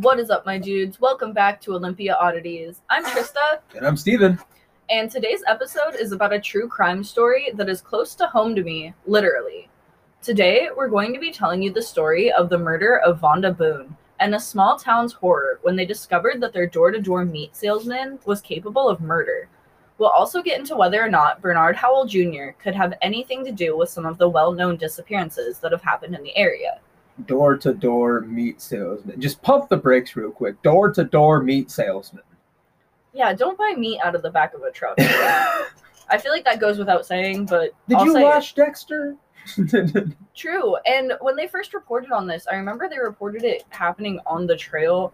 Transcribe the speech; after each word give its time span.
What 0.00 0.20
is 0.20 0.30
up, 0.30 0.46
my 0.46 0.58
dudes? 0.58 1.00
Welcome 1.00 1.32
back 1.32 1.60
to 1.62 1.74
Olympia 1.74 2.14
Oddities. 2.20 2.82
I'm 2.88 3.04
Trista, 3.04 3.58
And 3.74 3.84
I'm 3.84 3.96
Steven. 3.96 4.38
and 4.90 5.10
today's 5.10 5.42
episode 5.48 5.96
is 5.98 6.12
about 6.12 6.32
a 6.32 6.40
true 6.40 6.68
crime 6.68 7.02
story 7.02 7.50
that 7.54 7.68
is 7.68 7.80
close 7.80 8.14
to 8.16 8.26
home 8.28 8.54
to 8.54 8.62
me, 8.62 8.94
literally. 9.06 9.68
Today, 10.22 10.68
we're 10.76 10.86
going 10.88 11.12
to 11.14 11.18
be 11.18 11.32
telling 11.32 11.62
you 11.62 11.72
the 11.72 11.82
story 11.82 12.30
of 12.30 12.48
the 12.48 12.58
murder 12.58 12.98
of 12.98 13.20
Vonda 13.20 13.56
Boone 13.56 13.96
and 14.20 14.34
a 14.36 14.40
small 14.40 14.78
town's 14.78 15.14
horror 15.14 15.58
when 15.62 15.74
they 15.74 15.84
discovered 15.86 16.40
that 16.42 16.52
their 16.52 16.68
door 16.68 16.92
to 16.92 17.00
door 17.00 17.24
meat 17.24 17.56
salesman 17.56 18.20
was 18.24 18.40
capable 18.40 18.88
of 18.88 19.00
murder. 19.00 19.48
We'll 19.98 20.10
also 20.10 20.42
get 20.42 20.60
into 20.60 20.76
whether 20.76 21.02
or 21.02 21.10
not 21.10 21.40
Bernard 21.42 21.74
Howell 21.74 22.06
Jr. 22.06 22.50
could 22.62 22.76
have 22.76 22.94
anything 23.02 23.44
to 23.44 23.50
do 23.50 23.76
with 23.76 23.90
some 23.90 24.06
of 24.06 24.16
the 24.18 24.28
well 24.28 24.52
known 24.52 24.76
disappearances 24.76 25.58
that 25.58 25.72
have 25.72 25.82
happened 25.82 26.14
in 26.14 26.22
the 26.22 26.36
area. 26.36 26.78
Door 27.26 27.58
to 27.58 27.74
door 27.74 28.20
meat 28.20 28.60
salesman. 28.60 29.20
Just 29.20 29.42
pump 29.42 29.68
the 29.68 29.76
brakes 29.76 30.14
real 30.16 30.30
quick. 30.30 30.62
Door 30.62 30.92
to 30.94 31.04
door 31.04 31.42
meat 31.42 31.70
salesman. 31.70 32.22
Yeah, 33.12 33.32
don't 33.32 33.58
buy 33.58 33.74
meat 33.76 34.00
out 34.04 34.14
of 34.14 34.22
the 34.22 34.30
back 34.30 34.54
of 34.54 34.62
a 34.62 34.70
truck. 34.70 34.94
I 35.00 36.18
feel 36.18 36.32
like 36.32 36.44
that 36.44 36.60
goes 36.60 36.78
without 36.78 37.04
saying, 37.04 37.46
but 37.46 37.72
Did 37.88 37.98
I'll 37.98 38.06
you 38.06 38.12
say 38.12 38.20
it. 38.20 38.24
watch 38.24 38.54
Dexter? 38.54 39.16
True. 40.34 40.76
And 40.86 41.14
when 41.20 41.36
they 41.36 41.46
first 41.46 41.74
reported 41.74 42.12
on 42.12 42.26
this, 42.26 42.46
I 42.50 42.54
remember 42.54 42.88
they 42.88 42.98
reported 42.98 43.44
it 43.44 43.64
happening 43.70 44.20
on 44.26 44.46
the 44.46 44.56
trail. 44.56 45.12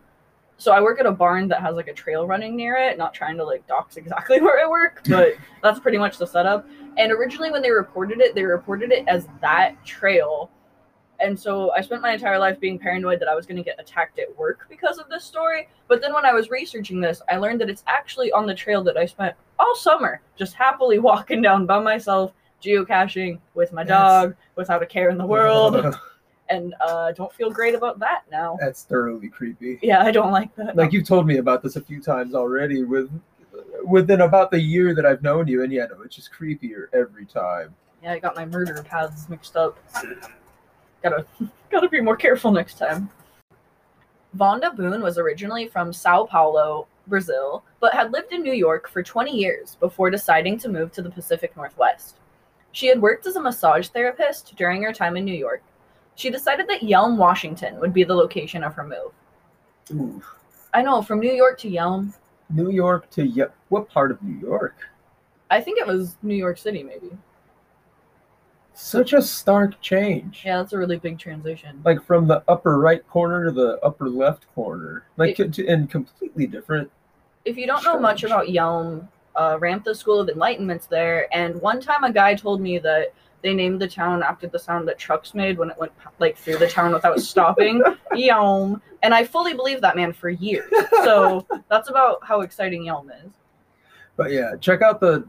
So 0.56 0.72
I 0.72 0.80
work 0.80 1.00
at 1.00 1.06
a 1.06 1.12
barn 1.12 1.48
that 1.48 1.60
has 1.62 1.74
like 1.74 1.88
a 1.88 1.92
trail 1.92 2.26
running 2.26 2.54
near 2.56 2.76
it, 2.76 2.96
not 2.96 3.12
trying 3.14 3.36
to 3.38 3.44
like 3.44 3.66
dox 3.66 3.96
exactly 3.96 4.40
where 4.40 4.64
I 4.64 4.68
work, 4.68 5.02
but 5.08 5.34
that's 5.62 5.80
pretty 5.80 5.98
much 5.98 6.18
the 6.18 6.26
setup. 6.26 6.66
And 6.96 7.10
originally 7.10 7.50
when 7.50 7.62
they 7.62 7.70
reported 7.70 8.20
it, 8.20 8.34
they 8.34 8.44
reported 8.44 8.92
it 8.92 9.04
as 9.08 9.26
that 9.40 9.82
trail. 9.84 10.50
And 11.20 11.38
so 11.38 11.70
I 11.72 11.80
spent 11.80 12.02
my 12.02 12.12
entire 12.12 12.38
life 12.38 12.58
being 12.60 12.78
paranoid 12.78 13.20
that 13.20 13.28
I 13.28 13.34
was 13.34 13.46
going 13.46 13.56
to 13.56 13.62
get 13.62 13.80
attacked 13.80 14.18
at 14.18 14.36
work 14.36 14.66
because 14.68 14.98
of 14.98 15.08
this 15.08 15.24
story. 15.24 15.68
But 15.88 16.00
then 16.00 16.12
when 16.12 16.24
I 16.24 16.32
was 16.32 16.50
researching 16.50 17.00
this, 17.00 17.22
I 17.30 17.36
learned 17.36 17.60
that 17.60 17.70
it's 17.70 17.84
actually 17.86 18.32
on 18.32 18.46
the 18.46 18.54
trail 18.54 18.82
that 18.84 18.96
I 18.96 19.06
spent 19.06 19.34
all 19.58 19.74
summer 19.74 20.20
just 20.36 20.54
happily 20.54 20.98
walking 20.98 21.40
down 21.40 21.66
by 21.66 21.78
myself, 21.80 22.32
geocaching 22.62 23.38
with 23.54 23.72
my 23.72 23.84
dog 23.84 24.34
without 24.56 24.82
a 24.82 24.86
care 24.86 25.08
in 25.08 25.18
the 25.18 25.26
world. 25.26 25.94
and 26.48 26.74
uh, 26.84 27.12
don't 27.12 27.32
feel 27.32 27.50
great 27.50 27.74
about 27.74 27.98
that 28.00 28.24
now. 28.30 28.56
That's 28.60 28.82
thoroughly 28.82 29.28
creepy. 29.28 29.78
Yeah, 29.82 30.02
I 30.02 30.10
don't 30.10 30.32
like 30.32 30.54
that. 30.56 30.76
Like 30.76 30.92
you've 30.92 31.06
told 31.06 31.26
me 31.26 31.38
about 31.38 31.62
this 31.62 31.76
a 31.76 31.80
few 31.80 32.02
times 32.02 32.34
already 32.34 32.84
with 32.84 33.10
within 33.84 34.22
about 34.22 34.50
the 34.50 34.60
year 34.60 34.94
that 34.94 35.06
I've 35.06 35.22
known 35.22 35.46
you, 35.46 35.62
and 35.62 35.72
yeah, 35.72 35.86
no, 35.86 36.02
it's 36.02 36.16
just 36.16 36.32
creepier 36.32 36.86
every 36.92 37.26
time. 37.26 37.74
yeah, 38.02 38.12
I 38.12 38.18
got 38.18 38.34
my 38.36 38.44
murder 38.44 38.82
paths 38.82 39.28
mixed 39.28 39.56
up. 39.56 39.78
Gotta 41.04 41.24
gotta 41.70 41.88
be 41.88 42.00
more 42.00 42.16
careful 42.16 42.50
next 42.50 42.78
time. 42.78 43.08
Vonda 44.36 44.74
Boone 44.74 45.02
was 45.02 45.18
originally 45.18 45.68
from 45.68 45.92
Sao 45.92 46.24
Paulo, 46.24 46.88
Brazil, 47.06 47.62
but 47.78 47.94
had 47.94 48.12
lived 48.12 48.32
in 48.32 48.42
New 48.42 48.54
York 48.54 48.88
for 48.88 49.02
20 49.02 49.30
years 49.30 49.76
before 49.76 50.10
deciding 50.10 50.58
to 50.58 50.68
move 50.68 50.90
to 50.92 51.02
the 51.02 51.10
Pacific 51.10 51.56
Northwest. 51.56 52.16
She 52.72 52.88
had 52.88 53.00
worked 53.00 53.26
as 53.26 53.36
a 53.36 53.40
massage 53.40 53.88
therapist 53.88 54.56
during 54.56 54.82
her 54.82 54.92
time 54.92 55.16
in 55.16 55.24
New 55.24 55.34
York. 55.34 55.62
She 56.16 56.30
decided 56.30 56.66
that 56.68 56.80
Yelm, 56.80 57.16
Washington 57.16 57.78
would 57.78 57.92
be 57.92 58.02
the 58.02 58.14
location 58.14 58.64
of 58.64 58.74
her 58.74 58.82
move. 58.82 59.12
Ooh. 59.92 60.22
I 60.72 60.82
know, 60.82 61.02
from 61.02 61.20
New 61.20 61.32
York 61.32 61.58
to 61.60 61.70
Yelm, 61.70 62.12
New 62.50 62.70
York 62.70 63.08
to 63.10 63.24
Ye- 63.24 63.44
what 63.68 63.88
part 63.88 64.10
of 64.10 64.22
New 64.22 64.38
York? 64.40 64.74
I 65.50 65.60
think 65.60 65.78
it 65.78 65.86
was 65.86 66.16
New 66.22 66.34
York 66.34 66.58
City, 66.58 66.82
maybe. 66.82 67.16
Such 68.76 69.12
a 69.12 69.22
stark 69.22 69.80
change. 69.80 70.42
Yeah, 70.44 70.58
that's 70.58 70.72
a 70.72 70.78
really 70.78 70.98
big 70.98 71.16
transition. 71.18 71.80
Like 71.84 72.02
from 72.02 72.26
the 72.26 72.42
upper 72.48 72.78
right 72.78 73.06
corner 73.08 73.44
to 73.44 73.52
the 73.52 73.78
upper 73.84 74.08
left 74.08 74.52
corner, 74.54 75.04
like 75.16 75.36
to, 75.36 75.66
and 75.68 75.88
completely 75.88 76.48
different. 76.48 76.90
if 77.44 77.56
you 77.56 77.66
don't 77.66 77.84
know 77.84 78.00
much 78.00 78.24
about 78.24 78.48
Yelm, 78.48 79.06
uh, 79.36 79.56
Ramtha 79.58 79.94
School 79.94 80.18
of 80.20 80.28
Enlightenment's 80.28 80.86
there, 80.86 81.28
and 81.32 81.60
one 81.62 81.80
time 81.80 82.02
a 82.02 82.12
guy 82.12 82.34
told 82.34 82.60
me 82.60 82.78
that 82.78 83.14
they 83.42 83.54
named 83.54 83.80
the 83.80 83.86
town 83.86 84.22
after 84.24 84.48
the 84.48 84.58
sound 84.58 84.88
that 84.88 84.98
trucks 84.98 85.34
made 85.34 85.56
when 85.56 85.70
it 85.70 85.78
went 85.78 85.92
like 86.18 86.36
through 86.36 86.56
the 86.56 86.68
town 86.68 86.92
without 86.92 87.20
stopping. 87.20 87.80
Yelm, 88.12 88.80
and 89.04 89.14
I 89.14 89.22
fully 89.22 89.54
believe 89.54 89.80
that 89.82 89.94
man 89.94 90.12
for 90.12 90.30
years. 90.30 90.72
So 91.04 91.46
that's 91.68 91.90
about 91.90 92.24
how 92.24 92.40
exciting 92.40 92.84
Yelm 92.84 93.08
is. 93.24 93.30
But 94.16 94.32
yeah, 94.32 94.56
check 94.60 94.82
out 94.82 94.98
the 94.98 95.28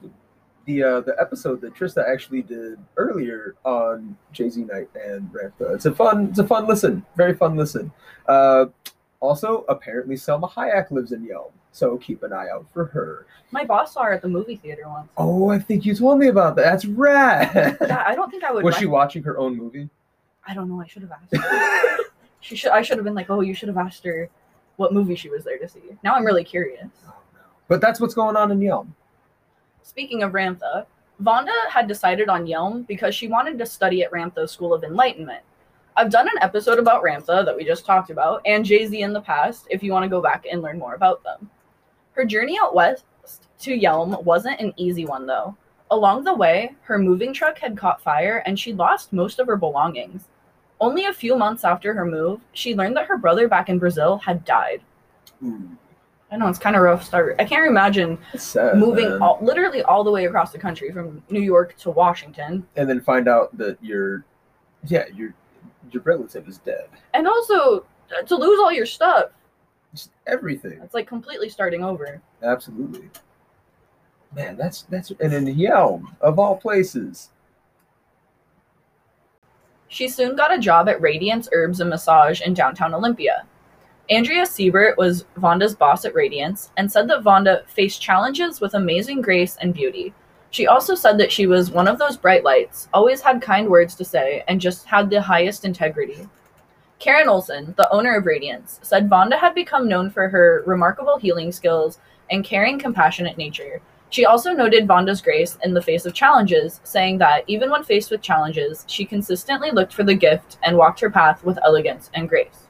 the 0.65 0.83
uh, 0.83 1.01
the 1.01 1.15
episode 1.19 1.61
that 1.61 1.75
Trista 1.75 2.07
actually 2.07 2.41
did 2.41 2.77
earlier 2.97 3.55
on 3.63 4.17
JZ 4.33 4.67
Knight 4.67 4.89
and 4.95 5.29
Ramtha. 5.31 5.75
It's 5.75 5.85
a 5.85 5.93
fun 5.93 6.27
it's 6.29 6.39
a 6.39 6.47
fun 6.47 6.67
listen, 6.67 7.05
very 7.15 7.33
fun 7.33 7.55
listen. 7.55 7.91
Uh, 8.27 8.65
also, 9.19 9.65
apparently 9.69 10.15
Salma 10.15 10.51
Hayek 10.51 10.91
lives 10.91 11.11
in 11.11 11.25
Yelm, 11.25 11.51
so 11.71 11.97
keep 11.97 12.23
an 12.23 12.33
eye 12.33 12.49
out 12.49 12.65
for 12.73 12.85
her. 12.85 13.25
My 13.51 13.63
boss 13.63 13.93
saw 13.93 14.03
her 14.03 14.13
at 14.13 14.21
the 14.21 14.27
movie 14.27 14.57
theater 14.57 14.83
once. 14.87 15.09
Oh, 15.17 15.49
I 15.49 15.59
think 15.59 15.85
you 15.85 15.95
told 15.95 16.19
me 16.19 16.27
about 16.27 16.55
that. 16.57 16.63
That's 16.63 16.85
rad. 16.85 17.77
Yeah, 17.81 18.03
I 18.05 18.15
don't 18.15 18.29
think 18.29 18.43
I 18.43 18.51
would. 18.51 18.63
Was 18.63 18.75
she 18.75 18.85
watching 18.85 19.23
her 19.23 19.37
own 19.37 19.55
movie? 19.55 19.89
I 20.47 20.53
don't 20.53 20.69
know. 20.69 20.81
I 20.81 20.87
should 20.87 21.03
have 21.03 21.11
asked. 21.11 22.01
She 22.45 22.55
should. 22.55 22.69
I 22.69 22.83
should 22.83 22.97
have 22.97 23.03
been 23.03 23.15
like, 23.15 23.31
oh, 23.31 23.41
you 23.41 23.55
should 23.55 23.69
have 23.69 23.77
asked 23.77 24.03
her 24.03 24.29
what 24.75 24.93
movie 24.93 25.15
she 25.15 25.29
was 25.29 25.43
there 25.43 25.57
to 25.57 25.67
see. 25.67 25.81
Now 26.03 26.13
I'm 26.13 26.23
really 26.23 26.43
curious. 26.43 26.87
But 27.67 27.81
that's 27.81 27.99
what's 27.99 28.13
going 28.13 28.35
on 28.35 28.51
in 28.51 28.59
Yelm. 28.59 28.93
Speaking 29.85 30.23
of 30.23 30.31
Ramtha, 30.31 30.87
Vonda 31.21 31.53
had 31.69 31.87
decided 31.87 32.27
on 32.27 32.47
Yelm 32.47 32.87
because 32.87 33.13
she 33.13 33.27
wanted 33.27 33.59
to 33.59 33.67
study 33.67 34.01
at 34.01 34.11
Ramtha 34.11 34.49
School 34.49 34.73
of 34.73 34.83
Enlightenment. 34.83 35.43
I've 35.95 36.09
done 36.09 36.27
an 36.27 36.41
episode 36.41 36.79
about 36.79 37.03
Ramtha 37.03 37.45
that 37.45 37.55
we 37.55 37.63
just 37.63 37.85
talked 37.85 38.09
about 38.09 38.41
and 38.47 38.65
JZ 38.65 38.99
in 38.99 39.13
the 39.13 39.21
past 39.21 39.67
if 39.69 39.83
you 39.83 39.91
want 39.91 40.01
to 40.01 40.09
go 40.09 40.23
back 40.23 40.47
and 40.51 40.63
learn 40.63 40.79
more 40.79 40.95
about 40.95 41.23
them. 41.23 41.51
Her 42.13 42.25
journey 42.25 42.57
out 42.59 42.73
west 42.73 43.05
to 43.59 43.79
Yelm 43.79 44.23
wasn't 44.23 44.59
an 44.59 44.73
easy 44.75 45.05
one 45.05 45.27
though. 45.27 45.55
Along 45.91 46.23
the 46.23 46.33
way, 46.33 46.75
her 46.81 46.97
moving 46.97 47.31
truck 47.31 47.59
had 47.59 47.77
caught 47.77 48.01
fire 48.01 48.41
and 48.47 48.59
she 48.59 48.73
lost 48.73 49.13
most 49.13 49.37
of 49.37 49.45
her 49.45 49.55
belongings. 49.55 50.29
Only 50.81 51.05
a 51.05 51.13
few 51.13 51.37
months 51.37 51.63
after 51.63 51.93
her 51.93 52.05
move, 52.05 52.41
she 52.53 52.75
learned 52.75 52.97
that 52.97 53.05
her 53.05 53.19
brother 53.19 53.47
back 53.47 53.69
in 53.69 53.77
Brazil 53.77 54.17
had 54.17 54.43
died. 54.45 54.81
Ooh, 55.43 55.77
I 56.31 56.37
know 56.37 56.47
it's 56.47 56.59
kind 56.59 56.75
of 56.75 56.81
rough 56.81 57.03
start. 57.03 57.35
I 57.39 57.45
can't 57.45 57.67
imagine 57.67 58.17
sad, 58.35 58.77
moving 58.77 59.09
man. 59.09 59.21
all, 59.21 59.37
literally 59.41 59.83
all 59.83 60.03
the 60.03 60.11
way 60.11 60.25
across 60.25 60.51
the 60.51 60.57
country 60.57 60.91
from 60.91 61.23
New 61.29 61.41
York 61.41 61.77
to 61.77 61.91
Washington, 61.91 62.65
and 62.75 62.89
then 62.89 62.99
find 62.99 63.27
out 63.27 63.55
that 63.57 63.77
your 63.81 64.25
yeah 64.87 65.05
your 65.13 65.33
your 65.91 66.01
relative 66.03 66.47
is 66.47 66.57
dead. 66.59 66.87
and 67.13 67.27
also 67.27 67.85
uh, 68.17 68.23
to 68.25 68.35
lose 68.35 68.59
all 68.59 68.71
your 68.71 68.85
stuff. 68.85 69.29
Just 69.93 70.11
everything. 70.27 70.79
It's 70.83 70.93
like 70.93 71.07
completely 71.07 71.47
starting 71.47 71.83
over. 71.83 72.21
Absolutely. 72.43 73.09
Man, 74.35 74.57
that's 74.57 74.81
that's 74.83 75.11
and 75.21 75.33
in 75.33 75.45
Yelm 75.45 76.15
of 76.21 76.39
all 76.39 76.57
places. 76.57 77.29
She 79.87 80.09
soon 80.09 80.35
got 80.35 80.53
a 80.53 80.59
job 80.59 80.89
at 80.89 80.99
Radiance 80.99 81.47
Herbs 81.53 81.79
and 81.79 81.89
Massage 81.89 82.41
in 82.41 82.53
downtown 82.53 82.93
Olympia. 82.93 83.45
Andrea 84.07 84.45
Siebert 84.45 84.99
was 84.99 85.25
Vonda's 85.35 85.73
boss 85.73 86.05
at 86.05 86.13
Radiance 86.13 86.69
and 86.77 86.91
said 86.91 87.07
that 87.09 87.23
Vonda 87.23 87.65
faced 87.65 87.99
challenges 87.99 88.61
with 88.61 88.75
amazing 88.75 89.19
grace 89.19 89.57
and 89.59 89.73
beauty. 89.73 90.13
She 90.51 90.67
also 90.67 90.93
said 90.93 91.17
that 91.17 91.31
she 91.31 91.47
was 91.47 91.71
one 91.71 91.87
of 91.87 91.97
those 91.97 92.15
bright 92.15 92.43
lights, 92.43 92.87
always 92.93 93.21
had 93.21 93.41
kind 93.41 93.67
words 93.67 93.95
to 93.95 94.05
say, 94.05 94.43
and 94.47 94.61
just 94.61 94.85
had 94.85 95.09
the 95.09 95.23
highest 95.23 95.65
integrity. 95.65 96.29
Karen 96.99 97.27
Olson, 97.27 97.73
the 97.77 97.91
owner 97.91 98.15
of 98.15 98.27
Radiance, 98.27 98.79
said 98.83 99.09
Vonda 99.09 99.39
had 99.39 99.55
become 99.55 99.89
known 99.89 100.11
for 100.11 100.29
her 100.29 100.63
remarkable 100.67 101.17
healing 101.17 101.51
skills 101.51 101.97
and 102.29 102.45
caring, 102.45 102.77
compassionate 102.77 103.39
nature. 103.39 103.81
She 104.11 104.23
also 104.23 104.51
noted 104.51 104.87
Vonda's 104.87 105.19
grace 105.19 105.57
in 105.63 105.73
the 105.73 105.81
face 105.81 106.05
of 106.05 106.13
challenges, 106.13 106.79
saying 106.83 107.17
that 107.17 107.43
even 107.47 107.71
when 107.71 107.83
faced 107.83 108.11
with 108.11 108.21
challenges, 108.21 108.85
she 108.87 109.03
consistently 109.03 109.71
looked 109.71 109.93
for 109.93 110.03
the 110.03 110.13
gift 110.13 110.59
and 110.61 110.77
walked 110.77 110.99
her 110.99 111.09
path 111.09 111.43
with 111.43 111.57
elegance 111.63 112.11
and 112.13 112.29
grace. 112.29 112.64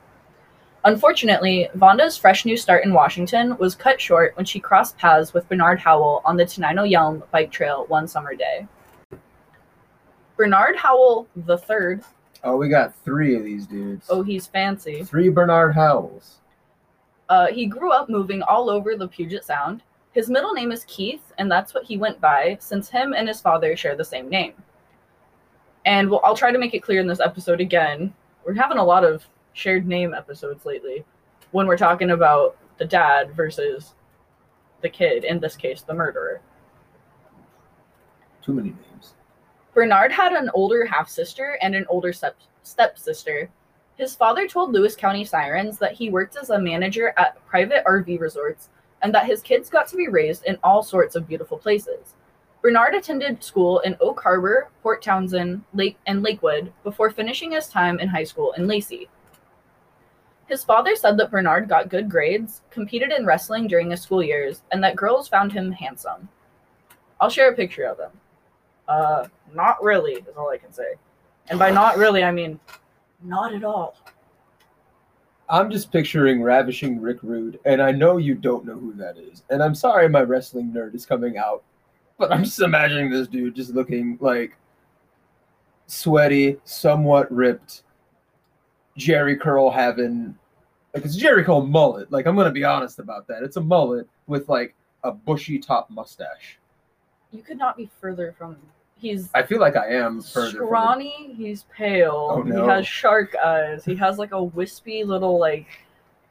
Unfortunately, 0.85 1.67
Vonda's 1.75 2.15
fresh 2.15 2.45
new 2.45 2.55
start 2.55 2.85
in 2.85 2.93
Washington 2.93 3.57
was 3.57 3.73
cut 3.73 3.99
short 3.99 4.37
when 4.37 4.45
she 4.45 4.59
crossed 4.59 4.95
paths 4.97 5.33
with 5.33 5.49
Bernard 5.49 5.79
Howell 5.79 6.21
on 6.23 6.37
the 6.37 6.45
Tenino 6.45 6.87
Yelm 6.87 7.23
bike 7.31 7.51
trail 7.51 7.85
one 7.87 8.07
summer 8.07 8.35
day. 8.35 8.67
Bernard 10.37 10.75
Howell 10.75 11.27
the 11.35 11.57
third. 11.57 12.03
Oh, 12.43 12.55
we 12.55 12.69
got 12.69 12.93
three 13.03 13.35
of 13.35 13.43
these 13.43 13.65
dudes. 13.65 14.05
oh, 14.11 14.21
he's 14.21 14.45
fancy. 14.45 15.03
Three 15.03 15.29
Bernard 15.29 15.73
Howells. 15.73 16.35
Uh, 17.29 17.47
he 17.47 17.65
grew 17.65 17.91
up 17.91 18.07
moving 18.07 18.43
all 18.43 18.69
over 18.69 18.95
the 18.95 19.07
Puget 19.07 19.43
Sound. 19.43 19.81
His 20.11 20.29
middle 20.29 20.53
name 20.53 20.71
is 20.71 20.85
Keith, 20.87 21.33
and 21.39 21.51
that's 21.51 21.73
what 21.73 21.85
he 21.85 21.97
went 21.97 22.21
by 22.21 22.57
since 22.59 22.89
him 22.89 23.13
and 23.13 23.27
his 23.27 23.41
father 23.41 23.75
share 23.75 23.95
the 23.95 24.05
same 24.05 24.29
name. 24.29 24.53
And 25.87 26.11
we'll, 26.11 26.21
I'll 26.23 26.37
try 26.37 26.51
to 26.51 26.59
make 26.59 26.75
it 26.75 26.83
clear 26.83 26.99
in 27.01 27.07
this 27.07 27.19
episode 27.19 27.59
again. 27.59 28.13
We're 28.45 28.53
having 28.53 28.77
a 28.77 28.83
lot 28.83 29.03
of 29.03 29.27
shared 29.55 29.87
name 29.87 30.13
episodes 30.13 30.65
lately 30.65 31.03
when 31.51 31.65
we're 31.65 31.77
talking 31.77 32.11
about 32.11 32.57
the 32.77 32.85
dad 32.85 33.33
versus 33.35 33.95
the 34.81 34.89
kid, 34.89 35.23
in 35.23 35.39
this 35.39 35.55
case, 35.55 35.81
the 35.81 35.93
murderer. 35.93 36.41
Too 38.43 38.53
many 38.53 38.69
names. 38.69 39.13
Bernard 39.73 40.11
had 40.11 40.33
an 40.33 40.51
older 40.53 40.85
half 40.85 41.09
sister 41.09 41.57
and 41.61 41.73
an 41.73 41.85
older 41.89 42.13
step 42.13 42.37
stepsister. 42.63 43.49
His 43.97 44.13
father 44.13 44.47
told 44.47 44.73
Lewis 44.73 44.95
County 44.95 45.23
Sirens 45.23 45.77
that 45.79 45.93
he 45.93 46.09
worked 46.09 46.35
as 46.35 46.49
a 46.49 46.59
manager 46.59 47.13
at 47.17 47.43
private 47.47 47.83
RV 47.85 48.19
resorts 48.19 48.69
and 49.01 49.13
that 49.15 49.25
his 49.25 49.41
kids 49.41 49.69
got 49.69 49.87
to 49.87 49.95
be 49.95 50.09
raised 50.09 50.43
in 50.45 50.57
all 50.63 50.83
sorts 50.83 51.15
of 51.15 51.27
beautiful 51.27 51.57
places. 51.57 52.15
Bernard 52.61 52.95
attended 52.95 53.43
school 53.43 53.79
in 53.79 53.95
Oak 54.01 54.19
Harbor, 54.21 54.69
Port 54.83 55.01
Townsend, 55.01 55.63
Lake, 55.73 55.97
and 56.07 56.23
Lakewood 56.23 56.73
before 56.83 57.09
finishing 57.09 57.51
his 57.51 57.67
time 57.67 57.99
in 57.99 58.09
high 58.09 58.23
school 58.23 58.53
in 58.53 58.67
Lacey. 58.67 59.07
His 60.47 60.63
father 60.63 60.95
said 60.95 61.17
that 61.17 61.31
Bernard 61.31 61.67
got 61.67 61.89
good 61.89 62.09
grades, 62.09 62.61
competed 62.69 63.11
in 63.11 63.25
wrestling 63.25 63.67
during 63.67 63.89
his 63.89 64.01
school 64.01 64.21
years, 64.21 64.61
and 64.71 64.83
that 64.83 64.95
girls 64.95 65.27
found 65.27 65.51
him 65.51 65.71
handsome. 65.71 66.29
I'll 67.19 67.29
share 67.29 67.51
a 67.51 67.55
picture 67.55 67.85
of 67.85 67.99
him. 67.99 68.11
Uh, 68.87 69.27
not 69.53 69.81
really, 69.83 70.13
is 70.13 70.37
all 70.37 70.49
I 70.49 70.57
can 70.57 70.71
say. 70.71 70.93
And 71.49 71.57
by 71.57 71.71
not 71.71 71.97
really, 71.97 72.23
I 72.23 72.31
mean 72.31 72.59
not 73.23 73.53
at 73.53 73.63
all. 73.63 73.95
I'm 75.47 75.69
just 75.69 75.91
picturing 75.91 76.41
ravishing 76.41 76.99
Rick 76.99 77.19
Rude, 77.21 77.59
and 77.65 77.81
I 77.81 77.91
know 77.91 78.17
you 78.17 78.35
don't 78.35 78.65
know 78.65 78.77
who 78.77 78.93
that 78.93 79.17
is. 79.17 79.43
And 79.49 79.61
I'm 79.61 79.75
sorry 79.75 80.09
my 80.09 80.21
wrestling 80.21 80.71
nerd 80.71 80.95
is 80.95 81.05
coming 81.05 81.37
out, 81.37 81.63
but 82.17 82.31
I'm 82.31 82.43
just 82.43 82.61
imagining 82.61 83.09
this 83.09 83.27
dude 83.27 83.55
just 83.55 83.73
looking 83.73 84.17
like 84.21 84.57
sweaty, 85.87 86.57
somewhat 86.63 87.31
ripped, 87.31 87.83
Jheri 88.97 89.39
Curl 89.39 89.69
having 89.69 90.35
like 90.93 91.03
it's 91.05 91.21
Jheri 91.21 91.43
Curl 91.45 91.65
mullet. 91.65 92.11
Like 92.11 92.25
I'm 92.25 92.35
gonna 92.35 92.51
be 92.51 92.63
honest 92.63 92.99
about 92.99 93.27
that. 93.27 93.43
It's 93.43 93.57
a 93.57 93.61
mullet 93.61 94.07
with 94.27 94.47
like 94.49 94.73
a 95.03 95.11
bushy 95.11 95.59
top 95.59 95.89
mustache. 95.89 96.57
You 97.31 97.41
could 97.41 97.57
not 97.57 97.75
be 97.77 97.89
further 97.99 98.33
from. 98.37 98.57
He's 98.97 99.29
I 99.35 99.43
feel 99.43 99.59
like 99.59 99.75
I 99.75 99.89
am 99.89 100.21
further 100.21 100.59
from 100.59 100.99
the- 100.99 101.33
He's 101.35 101.63
pale. 101.63 102.29
Oh, 102.31 102.41
no. 102.43 102.63
He 102.63 102.69
has 102.69 102.87
shark 102.87 103.35
eyes. 103.35 103.83
He 103.83 103.95
has 103.95 104.17
like 104.17 104.31
a 104.31 104.41
wispy 104.41 105.03
little 105.03 105.37
like 105.37 105.67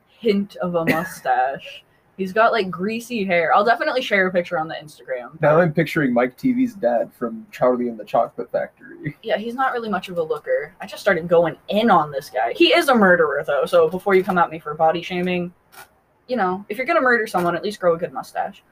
hint 0.09 0.57
of 0.57 0.75
a 0.75 0.85
mustache. 0.89 1.85
He's 2.17 2.33
got 2.33 2.53
like 2.53 2.71
greasy 2.71 3.25
hair. 3.25 3.53
I'll 3.55 3.65
definitely 3.65 4.03
share 4.03 4.27
a 4.27 4.33
picture 4.33 4.59
on 4.59 4.69
the 4.69 4.75
Instagram. 4.75 5.41
Now 5.41 5.59
I'm 5.59 5.73
picturing 5.73 6.13
Mike 6.13 6.39
Teavee's 6.39 6.75
dad 6.75 7.13
from 7.13 7.47
Charlie 7.51 7.89
and 7.89 7.99
the 7.99 8.05
Chocolate 8.05 8.51
Factory. 8.51 9.17
Yeah, 9.23 9.37
he's 9.37 9.55
not 9.55 9.73
really 9.73 9.89
much 9.89 10.09
of 10.09 10.19
a 10.19 10.23
looker. 10.23 10.75
I 10.81 10.87
just 10.87 11.03
started 11.03 11.29
going 11.29 11.57
in 11.69 11.91
on 11.91 12.11
this 12.11 12.31
guy. 12.31 12.53
He 12.55 12.75
is 12.75 12.89
a 12.89 12.95
murderer 12.95 13.43
though, 13.47 13.67
so 13.67 13.89
before 13.89 14.15
you 14.15 14.23
come 14.25 14.39
at 14.39 14.51
me 14.51 14.59
for 14.59 14.75
body 14.75 15.03
shaming, 15.03 15.53
you 16.29 16.37
know, 16.37 16.65
if 16.69 16.77
you're 16.79 16.87
gonna 16.87 17.01
murder 17.01 17.27
someone, 17.27 17.55
at 17.55 17.63
least 17.63 17.81
grow 17.81 17.95
a 17.95 17.99
good 17.99 18.13
mustache. 18.13 18.63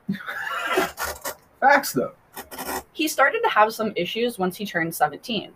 Facts 1.61 1.93
though. 1.93 2.12
He 2.93 3.09
started 3.09 3.41
to 3.43 3.49
have 3.49 3.73
some 3.73 3.93
issues 3.97 4.39
once 4.39 4.56
he 4.56 4.65
turned 4.65 4.94
17. 4.94 5.53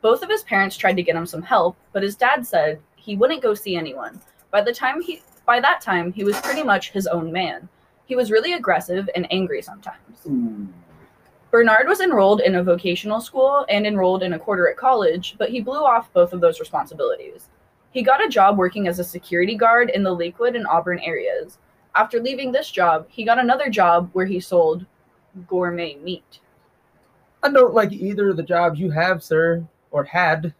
Both 0.00 0.22
of 0.22 0.30
his 0.30 0.42
parents 0.42 0.76
tried 0.76 0.96
to 0.96 1.02
get 1.02 1.16
him 1.16 1.26
some 1.26 1.42
help, 1.42 1.76
but 1.92 2.02
his 2.02 2.16
dad 2.16 2.46
said 2.46 2.80
he 2.96 3.16
wouldn't 3.16 3.42
go 3.42 3.54
see 3.54 3.76
anyone. 3.76 4.20
By 4.50 4.62
the 4.62 4.72
time 4.72 5.00
he 5.02 5.22
by 5.46 5.60
that 5.60 5.80
time, 5.80 6.12
he 6.12 6.24
was 6.24 6.40
pretty 6.40 6.62
much 6.62 6.90
his 6.90 7.06
own 7.06 7.32
man. 7.32 7.68
He 8.06 8.16
was 8.16 8.30
really 8.30 8.54
aggressive 8.54 9.08
and 9.14 9.26
angry 9.32 9.62
sometimes. 9.62 10.26
Ooh. 10.26 10.68
Bernard 11.50 11.86
was 11.86 12.00
enrolled 12.00 12.40
in 12.40 12.56
a 12.56 12.64
vocational 12.64 13.20
school 13.20 13.64
and 13.68 13.86
enrolled 13.86 14.22
in 14.22 14.32
a 14.32 14.38
quarter 14.38 14.68
at 14.68 14.76
college, 14.76 15.36
but 15.38 15.50
he 15.50 15.60
blew 15.60 15.84
off 15.84 16.12
both 16.12 16.32
of 16.32 16.40
those 16.40 16.58
responsibilities. 16.58 17.48
He 17.92 18.02
got 18.02 18.24
a 18.24 18.28
job 18.28 18.58
working 18.58 18.88
as 18.88 18.98
a 18.98 19.04
security 19.04 19.54
guard 19.54 19.90
in 19.90 20.02
the 20.02 20.12
Lakewood 20.12 20.56
and 20.56 20.66
Auburn 20.66 20.98
areas. 20.98 21.58
After 21.94 22.20
leaving 22.20 22.50
this 22.50 22.72
job, 22.72 23.06
he 23.08 23.24
got 23.24 23.38
another 23.38 23.70
job 23.70 24.10
where 24.14 24.26
he 24.26 24.40
sold 24.40 24.84
gourmet 25.46 25.94
meat. 25.96 26.40
I 27.42 27.50
don't 27.50 27.74
like 27.74 27.92
either 27.92 28.30
of 28.30 28.36
the 28.36 28.42
jobs 28.42 28.80
you 28.80 28.90
have, 28.90 29.22
sir, 29.22 29.64
or 29.92 30.02
had. 30.02 30.54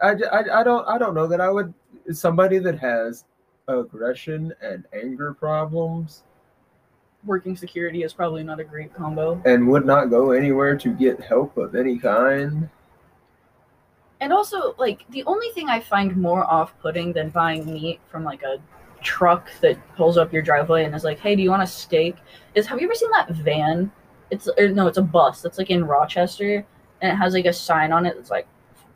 I, 0.00 0.14
I, 0.32 0.60
I 0.60 0.64
don't 0.64 0.88
I 0.88 0.98
don't 0.98 1.14
know 1.14 1.28
that 1.28 1.40
I 1.40 1.48
would 1.48 1.72
somebody 2.10 2.58
that 2.58 2.78
has 2.78 3.24
aggression 3.68 4.52
and 4.60 4.84
anger 4.92 5.34
problems 5.34 6.24
Working 7.24 7.56
security 7.56 8.02
is 8.02 8.12
probably 8.12 8.42
not 8.42 8.58
a 8.58 8.64
great 8.64 8.92
combo. 8.92 9.40
and 9.44 9.68
would 9.68 9.86
not 9.86 10.06
go 10.06 10.32
anywhere 10.32 10.76
to 10.76 10.92
get 10.92 11.20
help 11.20 11.56
of 11.56 11.76
any 11.76 11.96
kind. 11.96 12.68
And 14.20 14.32
also, 14.32 14.74
like, 14.76 15.08
the 15.10 15.22
only 15.24 15.48
thing 15.50 15.68
I 15.68 15.78
find 15.78 16.16
more 16.16 16.44
off 16.44 16.76
putting 16.80 17.12
than 17.12 17.30
buying 17.30 17.72
meat 17.72 18.00
from 18.10 18.24
like 18.24 18.42
a 18.42 18.58
truck 19.02 19.50
that 19.60 19.78
pulls 19.96 20.18
up 20.18 20.32
your 20.32 20.42
driveway 20.42 20.84
and 20.84 20.94
is 20.96 21.04
like, 21.04 21.20
hey, 21.20 21.36
do 21.36 21.42
you 21.42 21.50
want 21.50 21.62
a 21.62 21.66
steak? 21.66 22.16
Is 22.56 22.66
have 22.66 22.80
you 22.80 22.88
ever 22.88 22.94
seen 22.94 23.10
that 23.12 23.30
van? 23.30 23.92
It's 24.30 24.48
or, 24.58 24.68
no, 24.68 24.88
it's 24.88 24.98
a 24.98 25.02
bus 25.02 25.42
that's 25.42 25.58
like 25.58 25.70
in 25.70 25.84
Rochester 25.84 26.66
and 27.02 27.12
it 27.12 27.16
has 27.16 27.34
like 27.34 27.46
a 27.46 27.52
sign 27.52 27.92
on 27.92 28.04
it 28.06 28.16
that's 28.16 28.30
like 28.30 28.48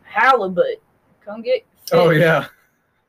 halibut. 0.03 0.83
Come 1.25 1.43
get 1.43 1.65
oh, 1.93 2.11
fish. 2.11 2.17
Oh 2.19 2.25
yeah, 2.25 2.47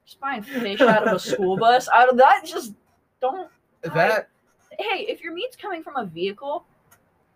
Just 0.07 0.21
buying 0.21 0.41
fish 0.41 0.79
out 0.79 1.05
of 1.05 1.13
a 1.15 1.19
school 1.19 1.57
bus. 1.57 1.89
Out 1.93 2.07
of 2.09 2.15
that 2.15 2.43
just 2.45 2.73
don't 3.19 3.49
that 3.83 4.29
hey, 4.79 5.01
if 5.09 5.21
your 5.21 5.33
meat's 5.33 5.57
coming 5.57 5.83
from 5.83 5.97
a 5.97 6.05
vehicle, 6.05 6.63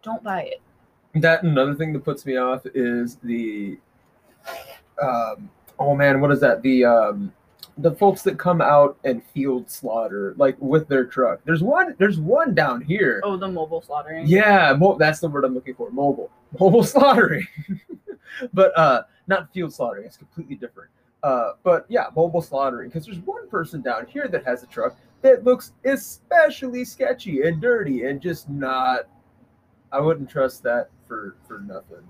don't 0.04 0.24
buy 0.24 0.44
it. 0.44 0.62
that 1.16 1.44
another 1.44 1.76
thing 1.76 1.92
that 1.92 2.06
puts 2.06 2.26
me 2.26 2.38
off 2.38 2.66
is 2.74 3.18
the 3.24 3.78
um 5.02 5.50
oh 5.80 5.94
man 5.96 6.22
what 6.22 6.32
is 6.32 6.40
that? 6.40 6.62
The 6.62 6.86
um 6.86 7.34
the 7.78 7.92
folks 7.92 8.22
that 8.22 8.40
come 8.40 8.62
out 8.62 8.98
and 9.04 9.22
field 9.34 9.70
slaughter 9.70 10.34
like 10.38 10.56
with 10.60 10.88
their 10.88 11.04
truck. 11.04 11.42
There's 11.44 11.62
one 11.62 11.94
there's 12.00 12.22
one 12.22 12.56
down 12.56 12.80
here. 12.80 13.20
Oh, 13.26 13.36
the 13.36 13.50
mobile 13.50 13.82
slaughtering. 13.82 14.28
yeah 14.28 14.74
mo- 14.78 14.98
that's 14.98 15.20
the 15.20 15.28
word 15.28 15.44
i'm 15.44 15.54
looking 15.54 15.76
for 15.76 15.92
mobile. 15.92 16.32
Mobile 16.58 16.84
slaughtering. 16.96 17.46
But 18.54 18.72
uh 18.78 19.04
not 19.28 19.52
field 19.54 19.74
slaughtering 19.74 20.06
it's 20.06 20.16
completely 20.16 20.56
different 20.56 20.90
uh 21.24 21.52
but 21.64 21.86
yeah 21.90 22.08
mobile 22.16 22.42
slaughtering 22.42 22.90
because 22.90 23.06
there's 23.06 23.20
one 23.20 23.48
person 23.50 23.82
down 23.82 24.06
here 24.08 24.28
that 24.28 24.44
has 24.46 24.64
a 24.64 24.68
truck 24.68 24.96
that 25.22 25.44
looks 25.44 25.74
especially 25.86 26.84
sketchy 26.84 27.42
and 27.44 27.62
dirty 27.62 28.06
and 28.06 28.22
just 28.22 28.50
not 28.50 29.08
i 29.92 30.00
wouldn't 30.00 30.30
trust 30.30 30.64
that 30.64 30.90
for 31.08 31.36
for 31.48 31.60
nothing 31.60 32.04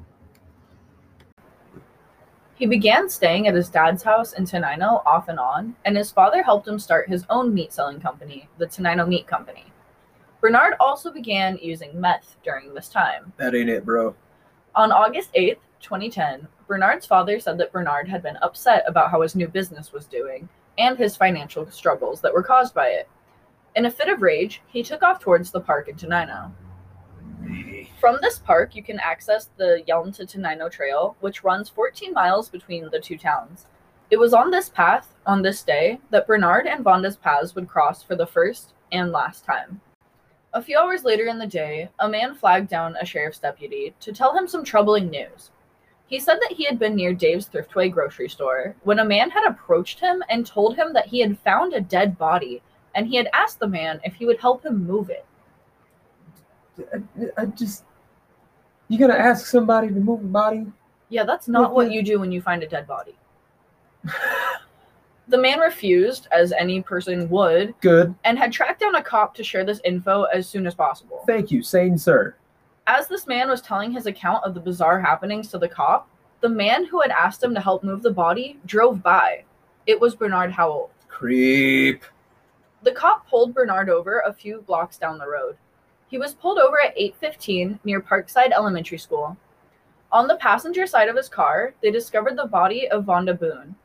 He 2.55 2.67
began 2.67 3.09
staying 3.09 3.47
at 3.47 3.55
his 3.55 3.69
dad's 3.69 4.03
house 4.03 4.33
in 4.33 4.45
Tenino 4.45 5.03
off 5.03 5.29
and 5.29 5.39
on, 5.39 5.75
and 5.83 5.97
his 5.97 6.11
father 6.11 6.43
helped 6.43 6.67
him 6.67 6.77
start 6.77 7.09
his 7.09 7.25
own 7.31 7.51
meat 7.55 7.73
selling 7.73 7.99
company, 7.99 8.47
the 8.59 8.67
Tenino 8.67 9.07
Meat 9.07 9.25
Company. 9.25 9.65
Bernard 10.41 10.75
also 10.79 11.11
began 11.11 11.57
using 11.59 11.99
meth 11.99 12.35
during 12.43 12.71
this 12.75 12.87
time. 12.87 13.33
that 13.37 13.55
ain't 13.55 13.67
it 13.69 13.83
bro 13.83 14.13
On 14.75 14.91
August 14.91 15.33
8th, 15.33 15.57
2010, 15.81 16.47
Bernard's 16.67 17.05
father 17.05 17.39
said 17.39 17.57
that 17.57 17.71
Bernard 17.71 18.07
had 18.07 18.23
been 18.23 18.37
upset 18.37 18.83
about 18.87 19.11
how 19.11 19.21
his 19.21 19.35
new 19.35 19.47
business 19.47 19.91
was 19.91 20.05
doing 20.05 20.47
and 20.77 20.97
his 20.97 21.15
financial 21.15 21.69
struggles 21.69 22.21
that 22.21 22.33
were 22.33 22.43
caused 22.43 22.73
by 22.73 22.87
it. 22.87 23.09
In 23.75 23.85
a 23.85 23.91
fit 23.91 24.09
of 24.09 24.21
rage, 24.21 24.61
he 24.67 24.83
took 24.83 25.03
off 25.03 25.19
towards 25.19 25.51
the 25.51 25.61
park 25.61 25.87
in 25.87 25.95
Tenino. 25.95 26.51
From 27.99 28.17
this 28.21 28.39
park, 28.39 28.75
you 28.75 28.83
can 28.83 28.99
access 28.99 29.49
the 29.57 29.83
Yelm 29.87 30.15
to 30.15 30.25
Tenino 30.25 30.69
Trail, 30.71 31.15
which 31.19 31.43
runs 31.43 31.69
14 31.69 32.13
miles 32.13 32.49
between 32.49 32.89
the 32.89 32.99
two 32.99 33.17
towns. 33.17 33.67
It 34.09 34.17
was 34.17 34.33
on 34.33 34.51
this 34.51 34.69
path, 34.69 35.13
on 35.25 35.41
this 35.41 35.63
day, 35.63 35.99
that 36.09 36.27
Bernard 36.27 36.67
and 36.67 36.83
Vonda's 36.83 37.15
paths 37.15 37.55
would 37.55 37.67
cross 37.67 38.03
for 38.03 38.15
the 38.15 38.27
first 38.27 38.73
and 38.91 39.11
last 39.11 39.45
time. 39.45 39.79
A 40.53 40.61
few 40.61 40.77
hours 40.77 41.05
later 41.05 41.27
in 41.27 41.39
the 41.39 41.47
day, 41.47 41.89
a 41.99 42.09
man 42.09 42.35
flagged 42.35 42.69
down 42.69 42.97
a 42.99 43.05
sheriff's 43.05 43.39
deputy 43.39 43.93
to 44.01 44.11
tell 44.11 44.35
him 44.35 44.47
some 44.47 44.65
troubling 44.65 45.09
news. 45.09 45.51
He 46.11 46.19
said 46.19 46.39
that 46.41 46.51
he 46.51 46.65
had 46.65 46.77
been 46.77 46.93
near 46.93 47.13
Dave's 47.13 47.47
Thriftway 47.47 47.89
grocery 47.89 48.27
store 48.27 48.75
when 48.83 48.99
a 48.99 49.05
man 49.05 49.29
had 49.29 49.47
approached 49.47 50.01
him 50.01 50.21
and 50.29 50.45
told 50.45 50.75
him 50.75 50.91
that 50.91 51.07
he 51.07 51.21
had 51.21 51.39
found 51.39 51.71
a 51.71 51.79
dead 51.79 52.17
body, 52.17 52.61
and 52.93 53.07
he 53.07 53.15
had 53.15 53.29
asked 53.33 53.59
the 53.59 53.67
man 53.67 54.01
if 54.03 54.13
he 54.15 54.25
would 54.25 54.37
help 54.37 54.65
him 54.65 54.85
move 54.85 55.09
it. 55.09 55.25
I, 56.93 57.41
I 57.41 57.45
just 57.45 57.85
you 58.89 58.99
gonna 58.99 59.13
ask 59.13 59.45
somebody 59.45 59.87
to 59.87 59.93
move 59.93 60.19
a 60.19 60.27
body 60.27 60.65
Yeah, 61.07 61.23
that's 61.23 61.47
not 61.47 61.73
what 61.73 61.91
you 61.91 62.03
do 62.03 62.19
when 62.19 62.31
you 62.31 62.41
find 62.41 62.61
a 62.61 62.67
dead 62.67 62.85
body. 62.87 63.15
The 65.27 65.37
man 65.37 65.59
refused, 65.59 66.27
as 66.33 66.51
any 66.51 66.81
person 66.81 67.29
would, 67.29 67.73
good 67.79 68.13
and 68.25 68.37
had 68.37 68.51
tracked 68.51 68.81
down 68.81 68.95
a 68.95 69.03
cop 69.03 69.33
to 69.35 69.45
share 69.45 69.63
this 69.63 69.79
info 69.85 70.23
as 70.23 70.45
soon 70.45 70.67
as 70.67 70.75
possible. 70.75 71.23
thank 71.25 71.51
you 71.51 71.63
sane 71.63 71.97
sir 71.97 72.35
As 72.87 73.07
this 73.07 73.27
man 73.27 73.49
was 73.49 73.61
telling 73.61 73.91
his 73.91 74.07
account 74.07 74.43
of 74.43 74.53
the 74.53 74.59
bizarre 74.59 74.99
happenings 74.99 75.49
to 75.49 75.59
the 75.59 75.69
cop, 75.69 76.09
the 76.41 76.49
man 76.49 76.85
who 76.85 77.01
had 77.01 77.11
asked 77.11 77.43
him 77.43 77.53
to 77.53 77.61
help 77.61 77.83
move 77.83 78.01
the 78.01 78.11
body 78.11 78.59
drove 78.65 79.03
by. 79.03 79.43
It 79.85 79.99
was 79.99 80.15
Bernard 80.15 80.51
Howell. 80.51 80.89
creep 81.07 82.03
The 82.81 82.91
cop 82.91 83.27
pulled 83.27 83.53
Bernard 83.53 83.89
over 83.89 84.19
a 84.21 84.33
few 84.33 84.61
blocks 84.61 84.97
down 84.97 85.19
the 85.19 85.29
road. 85.29 85.57
He 86.07 86.17
was 86.17 86.33
pulled 86.33 86.57
over 86.57 86.81
at 86.81 86.97
8:15 86.97 87.79
near 87.83 88.01
Parkside 88.01 88.51
Elementary 88.51 88.97
School. 88.97 89.37
On 90.11 90.27
the 90.27 90.37
passenger 90.37 90.87
side 90.87 91.07
of 91.07 91.15
his 91.15 91.29
car, 91.29 91.75
they 91.81 91.91
discovered 91.91 92.35
the 92.35 92.47
body 92.47 92.89
of 92.89 93.05
Vonda 93.05 93.37
Boone. 93.39 93.75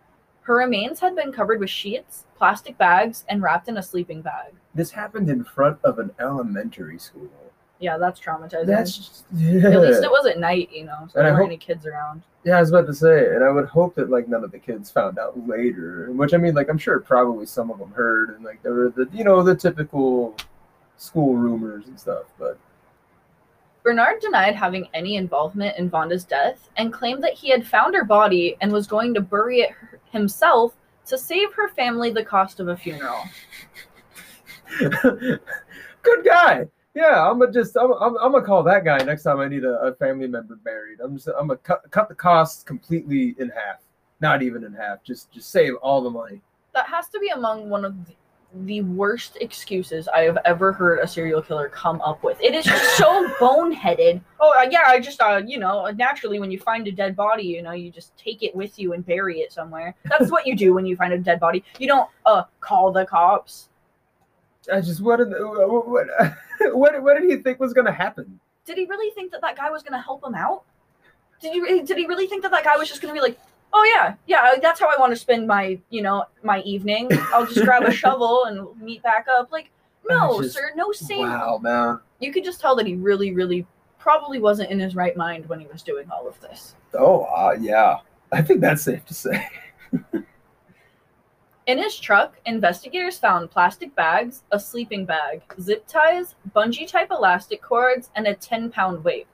Her 0.42 0.56
remains 0.56 1.00
had 1.00 1.14
been 1.14 1.32
covered 1.32 1.60
with 1.60 1.70
sheets, 1.70 2.24
plastic 2.36 2.78
bags, 2.78 3.24
and 3.28 3.42
wrapped 3.42 3.68
in 3.68 3.76
a 3.76 3.82
sleeping 3.82 4.22
bag. 4.22 4.54
this 4.74 4.92
happened 4.92 5.28
in 5.28 5.44
front 5.44 5.78
of 5.84 5.98
an 5.98 6.12
elementary 6.18 6.98
school 6.98 7.45
Yeah, 7.78 7.98
that's 7.98 8.18
traumatizing. 8.20 8.66
that's 8.66 9.24
At 9.32 9.80
least 9.80 10.02
it 10.02 10.10
was 10.10 10.26
at 10.26 10.38
night, 10.38 10.70
you 10.72 10.84
know, 10.84 11.08
so 11.12 11.18
And 11.18 11.26
I 11.26 11.30
there 11.30 11.32
weren't 11.34 11.36
hope- 11.42 11.46
any 11.48 11.56
kids 11.58 11.86
around. 11.86 12.22
Yeah, 12.44 12.58
I 12.58 12.60
was 12.60 12.70
about 12.70 12.86
to 12.86 12.94
say, 12.94 13.34
and 13.34 13.42
I 13.42 13.50
would 13.50 13.66
hope 13.66 13.96
that 13.96 14.08
like 14.08 14.28
none 14.28 14.44
of 14.44 14.52
the 14.52 14.58
kids 14.60 14.88
found 14.90 15.18
out 15.18 15.36
later. 15.48 16.10
Which 16.12 16.32
I 16.32 16.36
mean, 16.36 16.54
like 16.54 16.68
I'm 16.68 16.78
sure 16.78 17.00
probably 17.00 17.44
some 17.44 17.70
of 17.72 17.78
them 17.80 17.90
heard, 17.90 18.30
and 18.30 18.44
like 18.44 18.62
there 18.62 18.72
were 18.72 18.88
the 18.90 19.08
you 19.12 19.24
know 19.24 19.42
the 19.42 19.54
typical 19.56 20.36
school 20.96 21.34
rumors 21.34 21.88
and 21.88 21.98
stuff. 21.98 22.22
But 22.38 22.56
Bernard 23.82 24.20
denied 24.20 24.54
having 24.54 24.88
any 24.94 25.16
involvement 25.16 25.76
in 25.76 25.90
Vonda's 25.90 26.22
death 26.24 26.68
and 26.76 26.92
claimed 26.92 27.22
that 27.24 27.32
he 27.34 27.50
had 27.50 27.66
found 27.66 27.94
her 27.96 28.04
body 28.04 28.56
and 28.60 28.70
was 28.72 28.86
going 28.86 29.12
to 29.14 29.20
bury 29.20 29.60
it 29.62 29.70
himself 30.12 30.72
to 31.06 31.18
save 31.18 31.52
her 31.54 31.68
family 31.70 32.10
the 32.10 32.24
cost 32.24 32.60
of 32.60 32.68
a 32.68 32.76
funeral. 32.76 33.22
good 34.80 36.24
guy. 36.24 36.66
Yeah, 36.96 37.30
I'm 37.30 37.38
gonna 37.38 37.52
just 37.52 37.76
I'm, 37.76 37.92
I'm, 37.92 38.16
I'm 38.16 38.32
gonna 38.32 38.42
call 38.42 38.62
that 38.62 38.82
guy 38.82 38.96
next 39.04 39.24
time 39.24 39.38
I 39.38 39.48
need 39.48 39.64
a, 39.64 39.78
a 39.82 39.94
family 39.96 40.26
member 40.26 40.56
buried. 40.56 41.00
I'm 41.00 41.14
just 41.14 41.28
I'm 41.28 41.48
gonna 41.48 41.58
cut 41.58 41.82
cut 41.90 42.08
the 42.08 42.14
costs 42.14 42.62
completely 42.62 43.36
in 43.38 43.50
half. 43.50 43.82
Not 44.22 44.40
even 44.40 44.64
in 44.64 44.72
half. 44.72 45.04
Just 45.04 45.30
just 45.30 45.50
save 45.50 45.74
all 45.82 46.00
the 46.00 46.08
money. 46.08 46.40
That 46.72 46.86
has 46.86 47.10
to 47.10 47.18
be 47.18 47.28
among 47.28 47.68
one 47.68 47.84
of 47.84 47.94
the, 48.06 48.14
the 48.64 48.80
worst 48.80 49.36
excuses 49.42 50.08
I 50.08 50.20
have 50.20 50.38
ever 50.46 50.72
heard 50.72 51.00
a 51.00 51.06
serial 51.06 51.42
killer 51.42 51.68
come 51.68 52.00
up 52.00 52.22
with. 52.22 52.40
It 52.40 52.54
is 52.54 52.64
just 52.64 52.96
so 52.96 53.28
boneheaded. 53.38 54.22
Oh 54.40 54.54
uh, 54.58 54.66
yeah, 54.70 54.84
I 54.86 54.98
just 54.98 55.20
uh 55.20 55.42
you 55.44 55.58
know 55.58 55.90
naturally 55.90 56.40
when 56.40 56.50
you 56.50 56.58
find 56.58 56.88
a 56.88 56.92
dead 56.92 57.14
body, 57.14 57.42
you 57.42 57.60
know 57.60 57.72
you 57.72 57.90
just 57.90 58.16
take 58.16 58.42
it 58.42 58.56
with 58.56 58.78
you 58.78 58.94
and 58.94 59.04
bury 59.04 59.40
it 59.40 59.52
somewhere. 59.52 59.94
That's 60.04 60.30
what 60.30 60.46
you 60.46 60.56
do 60.56 60.72
when 60.72 60.86
you 60.86 60.96
find 60.96 61.12
a 61.12 61.18
dead 61.18 61.40
body. 61.40 61.62
You 61.78 61.88
don't 61.88 62.08
uh 62.24 62.44
call 62.60 62.90
the 62.90 63.04
cops. 63.04 63.68
I 64.72 64.80
just 64.80 65.00
what 65.00 65.16
did 65.16 65.30
what 65.30 65.88
what, 65.88 66.06
what, 66.72 67.02
what 67.02 67.20
did 67.20 67.30
he 67.30 67.36
think 67.36 67.60
was 67.60 67.72
gonna 67.72 67.92
happen? 67.92 68.40
Did 68.64 68.78
he 68.78 68.86
really 68.86 69.14
think 69.14 69.32
that 69.32 69.40
that 69.42 69.56
guy 69.56 69.70
was 69.70 69.82
gonna 69.82 70.02
help 70.02 70.24
him 70.24 70.34
out? 70.34 70.64
Did 71.40 71.54
you 71.54 71.84
did 71.84 71.96
he 71.98 72.06
really 72.06 72.26
think 72.26 72.42
that 72.42 72.50
that 72.50 72.64
guy 72.64 72.76
was 72.76 72.88
just 72.88 73.00
gonna 73.00 73.14
be 73.14 73.20
like, 73.20 73.38
oh 73.72 73.84
yeah, 73.94 74.14
yeah, 74.26 74.54
that's 74.60 74.80
how 74.80 74.86
I 74.86 74.98
want 74.98 75.12
to 75.12 75.16
spend 75.16 75.46
my 75.46 75.78
you 75.90 76.02
know 76.02 76.24
my 76.42 76.62
evening. 76.62 77.08
I'll 77.32 77.46
just 77.46 77.64
grab 77.64 77.84
a 77.84 77.92
shovel 78.02 78.44
and 78.46 78.80
meet 78.80 79.02
back 79.02 79.26
up. 79.28 79.52
Like, 79.52 79.70
no, 80.08 80.42
just- 80.42 80.54
sir, 80.54 80.72
no 80.74 80.92
sane. 80.92 81.20
Wow, 81.20 81.58
man. 81.62 82.00
You 82.18 82.32
could 82.32 82.44
just 82.44 82.60
tell 82.60 82.74
that 82.76 82.86
he 82.86 82.94
really, 82.94 83.34
really 83.34 83.66
probably 83.98 84.38
wasn't 84.38 84.70
in 84.70 84.80
his 84.80 84.96
right 84.96 85.16
mind 85.16 85.46
when 85.48 85.60
he 85.60 85.66
was 85.66 85.82
doing 85.82 86.10
all 86.10 86.26
of 86.26 86.40
this. 86.40 86.74
Oh 86.94 87.24
uh, 87.24 87.56
yeah, 87.60 87.98
I 88.32 88.42
think 88.42 88.60
that's 88.60 88.82
safe 88.82 89.04
to 89.06 89.14
say. 89.14 89.48
In 91.66 91.78
his 91.78 91.98
truck, 91.98 92.38
investigators 92.46 93.18
found 93.18 93.50
plastic 93.50 93.92
bags, 93.96 94.44
a 94.52 94.60
sleeping 94.60 95.04
bag, 95.04 95.42
zip 95.60 95.84
ties, 95.88 96.36
bungee 96.54 96.86
type 96.86 97.10
elastic 97.10 97.60
cords, 97.60 98.10
and 98.14 98.28
a 98.28 98.34
10 98.34 98.70
pound 98.70 99.02
weight. 99.02 99.26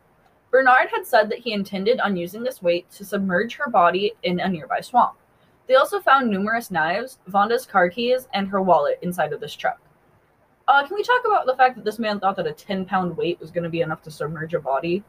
Bernard 0.50 0.88
had 0.90 1.06
said 1.06 1.28
that 1.28 1.40
he 1.40 1.52
intended 1.52 2.00
on 2.00 2.16
using 2.16 2.42
this 2.42 2.62
weight 2.62 2.90
to 2.92 3.04
submerge 3.04 3.56
her 3.56 3.68
body 3.68 4.12
in 4.22 4.40
a 4.40 4.48
nearby 4.48 4.80
swamp. 4.80 5.18
They 5.66 5.74
also 5.74 6.00
found 6.00 6.30
numerous 6.30 6.70
knives, 6.70 7.18
Vonda's 7.28 7.66
car 7.66 7.90
keys, 7.90 8.28
and 8.32 8.48
her 8.48 8.62
wallet 8.62 8.98
inside 9.02 9.34
of 9.34 9.40
this 9.40 9.54
truck. 9.54 9.80
Uh, 10.66 10.86
can 10.86 10.94
we 10.94 11.02
talk 11.02 11.22
about 11.26 11.44
the 11.44 11.56
fact 11.56 11.76
that 11.76 11.84
this 11.84 11.98
man 11.98 12.18
thought 12.18 12.36
that 12.36 12.46
a 12.46 12.52
10 12.52 12.86
pound 12.86 13.14
weight 13.14 13.40
was 13.40 13.50
going 13.50 13.64
to 13.64 13.70
be 13.70 13.82
enough 13.82 14.02
to 14.02 14.10
submerge 14.10 14.54
a 14.54 14.60
body? 14.60 15.02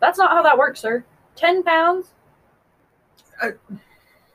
That's 0.00 0.18
not 0.18 0.32
how 0.32 0.42
that 0.42 0.58
works, 0.58 0.80
sir. 0.80 1.04
10 1.36 1.62
pounds? 1.62 2.12
I- 3.42 3.52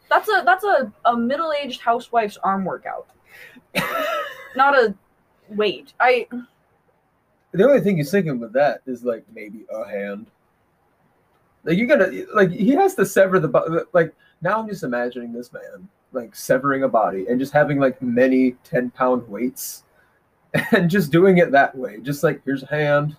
That's 0.09 0.29
a 0.29 0.43
that's 0.45 0.63
a, 0.63 0.91
a 1.05 1.17
middle-aged 1.17 1.81
housewife's 1.81 2.37
arm 2.37 2.65
workout. 2.65 3.07
Not 4.55 4.75
a 4.75 4.93
weight. 5.49 5.93
I 5.99 6.27
The 7.51 7.63
only 7.67 7.81
thing 7.81 7.97
he's 7.97 8.11
thinking 8.11 8.39
with 8.39 8.53
that 8.53 8.81
is 8.85 9.03
like 9.03 9.23
maybe 9.33 9.65
a 9.73 9.87
hand. 9.87 10.27
Like 11.63 11.77
you're 11.77 11.87
gonna 11.87 12.11
like 12.33 12.51
he 12.51 12.71
has 12.71 12.93
to 12.95 13.05
sever 13.05 13.39
the 13.39 13.47
bo- 13.47 13.85
like 13.93 14.13
now 14.41 14.59
I'm 14.59 14.67
just 14.67 14.83
imagining 14.83 15.31
this 15.33 15.51
man 15.53 15.87
like 16.11 16.35
severing 16.35 16.83
a 16.83 16.87
body 16.89 17.25
and 17.27 17.39
just 17.39 17.53
having 17.53 17.79
like 17.79 17.99
many 18.01 18.51
10 18.65 18.91
pound 18.91 19.27
weights 19.27 19.83
and 20.71 20.89
just 20.89 21.11
doing 21.11 21.37
it 21.39 21.51
that 21.51 21.75
way. 21.75 21.99
Just 22.01 22.21
like 22.21 22.41
here's 22.45 22.61
a 22.63 22.67
hand, 22.67 23.15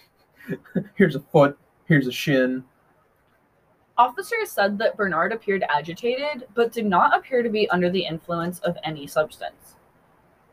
here's 0.96 1.14
a 1.14 1.20
foot, 1.20 1.56
here's 1.84 2.06
a 2.08 2.12
shin. 2.12 2.64
Officers 4.02 4.50
said 4.50 4.78
that 4.78 4.96
Bernard 4.96 5.30
appeared 5.32 5.62
agitated, 5.68 6.48
but 6.54 6.72
did 6.72 6.86
not 6.86 7.16
appear 7.16 7.40
to 7.40 7.48
be 7.48 7.70
under 7.70 7.88
the 7.88 8.04
influence 8.04 8.58
of 8.58 8.76
any 8.82 9.06
substance. 9.06 9.76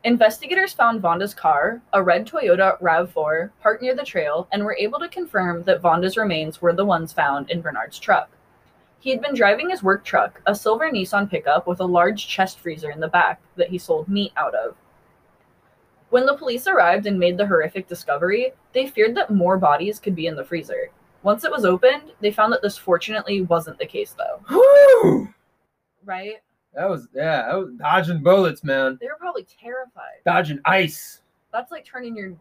Investigators 0.04 0.72
found 0.72 1.02
Vonda's 1.02 1.34
car, 1.34 1.82
a 1.92 2.00
red 2.00 2.28
Toyota 2.28 2.80
RAV4, 2.80 3.50
parked 3.60 3.82
near 3.82 3.96
the 3.96 4.04
trail, 4.04 4.46
and 4.52 4.62
were 4.62 4.76
able 4.76 5.00
to 5.00 5.08
confirm 5.08 5.64
that 5.64 5.82
Vonda's 5.82 6.16
remains 6.16 6.62
were 6.62 6.72
the 6.72 6.84
ones 6.84 7.12
found 7.12 7.50
in 7.50 7.60
Bernard's 7.60 7.98
truck. 7.98 8.30
He 9.00 9.10
had 9.10 9.20
been 9.20 9.34
driving 9.34 9.70
his 9.70 9.82
work 9.82 10.04
truck, 10.04 10.40
a 10.46 10.54
silver 10.54 10.88
Nissan 10.88 11.28
pickup 11.28 11.66
with 11.66 11.80
a 11.80 11.84
large 11.84 12.28
chest 12.28 12.60
freezer 12.60 12.92
in 12.92 13.00
the 13.00 13.08
back 13.08 13.40
that 13.56 13.70
he 13.70 13.78
sold 13.78 14.08
meat 14.08 14.30
out 14.36 14.54
of. 14.54 14.76
When 16.10 16.24
the 16.24 16.36
police 16.36 16.68
arrived 16.68 17.06
and 17.06 17.18
made 17.18 17.36
the 17.36 17.48
horrific 17.48 17.88
discovery, 17.88 18.52
they 18.74 18.86
feared 18.86 19.16
that 19.16 19.32
more 19.32 19.58
bodies 19.58 19.98
could 19.98 20.14
be 20.14 20.28
in 20.28 20.36
the 20.36 20.44
freezer. 20.44 20.90
Once 21.22 21.44
it 21.44 21.50
was 21.50 21.64
opened, 21.64 22.12
they 22.20 22.30
found 22.30 22.52
that 22.52 22.62
this 22.62 22.78
fortunately 22.78 23.42
wasn't 23.42 23.78
the 23.78 23.86
case, 23.86 24.14
though. 24.16 25.28
Right? 26.06 26.36
That 26.74 26.88
was 26.88 27.08
yeah, 27.14 27.42
that 27.46 27.54
was 27.54 27.72
dodging 27.74 28.22
bullets, 28.22 28.64
man. 28.64 28.96
They 29.00 29.06
were 29.06 29.16
probably 29.18 29.46
terrified. 29.60 30.22
Dodging 30.24 30.58
ice. 30.64 31.20
That's 31.52 31.70
like 31.70 31.84
turning 31.84 32.16
your 32.16 32.32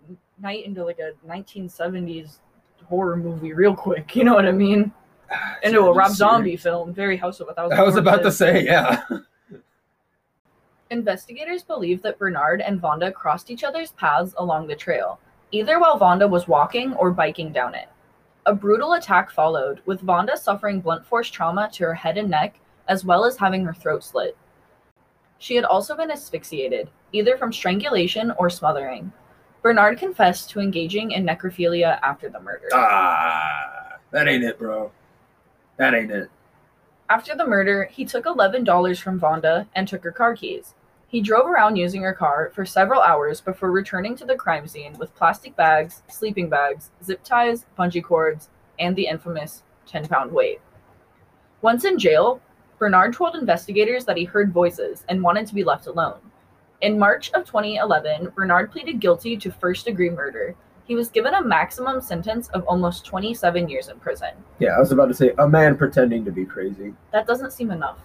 night 0.41 0.65
into 0.65 0.85
like 0.85 0.99
a 0.99 1.11
1970s 1.27 2.37
horror 2.85 3.17
movie 3.17 3.53
real 3.53 3.75
quick. 3.75 4.15
You 4.15 4.23
know 4.23 4.35
what 4.35 4.45
I 4.45 4.51
mean? 4.51 4.91
Into 5.63 5.81
a 5.81 5.93
Rob 5.93 6.11
Zombie 6.11 6.57
film. 6.57 6.93
Very 6.93 7.17
House 7.17 7.39
of 7.39 7.49
a 7.49 7.53
Thousand. 7.53 7.77
I 7.77 7.83
was 7.83 7.95
about 7.95 8.23
to 8.23 8.31
say, 8.31 8.63
yeah. 8.63 9.03
Investigators 10.91 11.63
believe 11.63 12.01
that 12.01 12.17
Bernard 12.17 12.61
and 12.61 12.81
Vonda 12.81 13.13
crossed 13.13 13.51
each 13.51 13.63
other's 13.63 13.91
paths 13.91 14.33
along 14.37 14.67
the 14.67 14.75
trail, 14.75 15.19
either 15.51 15.79
while 15.79 15.99
Vonda 15.99 16.27
was 16.27 16.47
walking 16.47 16.93
or 16.93 17.11
biking 17.11 17.51
down 17.51 17.75
it. 17.75 17.89
A 18.49 18.55
brutal 18.55 18.93
attack 18.93 19.29
followed, 19.29 19.79
with 19.85 20.01
Vonda 20.01 20.35
suffering 20.35 20.81
blunt 20.81 21.05
force 21.05 21.29
trauma 21.29 21.69
to 21.73 21.83
her 21.83 21.93
head 21.93 22.17
and 22.17 22.31
neck, 22.31 22.59
as 22.87 23.05
well 23.05 23.23
as 23.23 23.37
having 23.37 23.63
her 23.63 23.75
throat 23.75 24.03
slit. 24.03 24.35
She 25.37 25.55
had 25.55 25.65
also 25.65 25.95
been 25.95 26.09
asphyxiated, 26.09 26.89
either 27.11 27.37
from 27.37 27.53
strangulation 27.53 28.31
or 28.39 28.49
smothering. 28.49 29.11
Bernard 29.61 29.99
confessed 29.99 30.49
to 30.49 30.61
engaging 30.61 31.11
in 31.11 31.27
necrophilia 31.27 31.99
after 32.01 32.27
the 32.27 32.39
murder. 32.39 32.69
Ah, 32.73 33.97
that 34.09 34.27
ain't 34.27 34.43
it, 34.43 34.57
bro. 34.57 34.91
That 35.77 35.93
ain't 35.93 36.09
it. 36.09 36.31
After 37.07 37.35
the 37.35 37.45
murder, 37.45 37.83
he 37.83 38.03
took 38.03 38.25
$11 38.25 38.99
from 38.99 39.19
Vonda 39.19 39.67
and 39.75 39.87
took 39.87 40.03
her 40.03 40.11
car 40.11 40.35
keys. 40.35 40.73
He 41.09 41.21
drove 41.21 41.47
around 41.47 41.75
using 41.75 42.03
her 42.03 42.13
car 42.13 42.51
for 42.53 42.67
several 42.67 43.01
hours 43.01 43.41
before 43.41 43.71
returning 43.71 44.15
to 44.17 44.25
the 44.25 44.35
crime 44.35 44.67
scene 44.67 44.95
with 44.99 45.15
plastic 45.15 45.55
bags, 45.55 46.03
sleeping 46.07 46.49
bags, 46.49 46.91
zip 47.03 47.23
ties, 47.23 47.65
bungee 47.77 48.03
cords, 48.03 48.49
and 48.77 48.95
the 48.95 49.07
infamous 49.07 49.63
10 49.87 50.07
pound 50.07 50.31
weight. 50.31 50.61
Once 51.63 51.83
in 51.83 51.97
jail, 51.97 52.39
Bernard 52.77 53.13
told 53.13 53.35
investigators 53.35 54.05
that 54.05 54.17
he 54.17 54.23
heard 54.23 54.53
voices 54.53 55.03
and 55.09 55.23
wanted 55.23 55.47
to 55.47 55.55
be 55.55 55.63
left 55.63 55.87
alone. 55.87 56.19
In 56.81 56.99
March 56.99 57.31
of 57.31 57.43
2011, 57.43 58.31
Bernard 58.35 58.71
pleaded 58.71 58.99
guilty 58.99 59.35
to 59.35 59.51
first 59.51 59.85
degree 59.85 60.11
murder. 60.11 60.55
He 60.85 60.93
was 60.93 61.09
given 61.09 61.33
a 61.33 61.43
maximum 61.43 62.01
sentence 62.01 62.49
of 62.49 62.63
almost 62.65 63.03
27 63.03 63.67
years 63.67 63.89
in 63.89 63.99
prison. 63.99 64.33
Yeah, 64.59 64.77
I 64.77 64.79
was 64.79 64.91
about 64.91 65.07
to 65.07 65.15
say 65.15 65.33
a 65.39 65.47
man 65.47 65.75
pretending 65.75 66.23
to 66.25 66.31
be 66.31 66.45
crazy. 66.45 66.93
That 67.11 67.25
doesn't 67.25 67.51
seem 67.51 67.71
enough. 67.71 67.97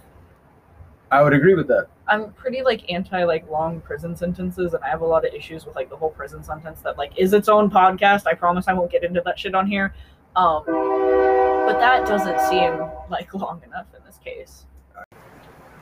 I 1.11 1.21
would 1.21 1.33
agree 1.33 1.55
with 1.55 1.67
that. 1.67 1.87
I'm 2.07 2.31
pretty 2.33 2.61
like 2.61 2.91
anti 2.91 3.23
like 3.23 3.49
long 3.49 3.81
prison 3.81 4.15
sentences, 4.15 4.73
and 4.73 4.83
I 4.83 4.89
have 4.89 5.01
a 5.01 5.05
lot 5.05 5.25
of 5.25 5.33
issues 5.33 5.65
with 5.65 5.75
like 5.75 5.89
the 5.89 5.95
whole 5.95 6.09
prison 6.09 6.43
sentence 6.43 6.81
that 6.81 6.97
like 6.97 7.17
is 7.17 7.33
its 7.33 7.49
own 7.49 7.69
podcast. 7.69 8.27
I 8.27 8.33
promise 8.33 8.67
I 8.67 8.73
won't 8.73 8.91
get 8.91 9.03
into 9.03 9.21
that 9.25 9.39
shit 9.39 9.55
on 9.55 9.67
here. 9.67 9.93
Um, 10.35 10.63
but 10.65 11.79
that 11.79 12.05
doesn't 12.05 12.39
seem 12.41 12.79
like 13.09 13.33
long 13.33 13.61
enough 13.63 13.87
in 13.97 14.03
this 14.05 14.17
case. 14.17 14.65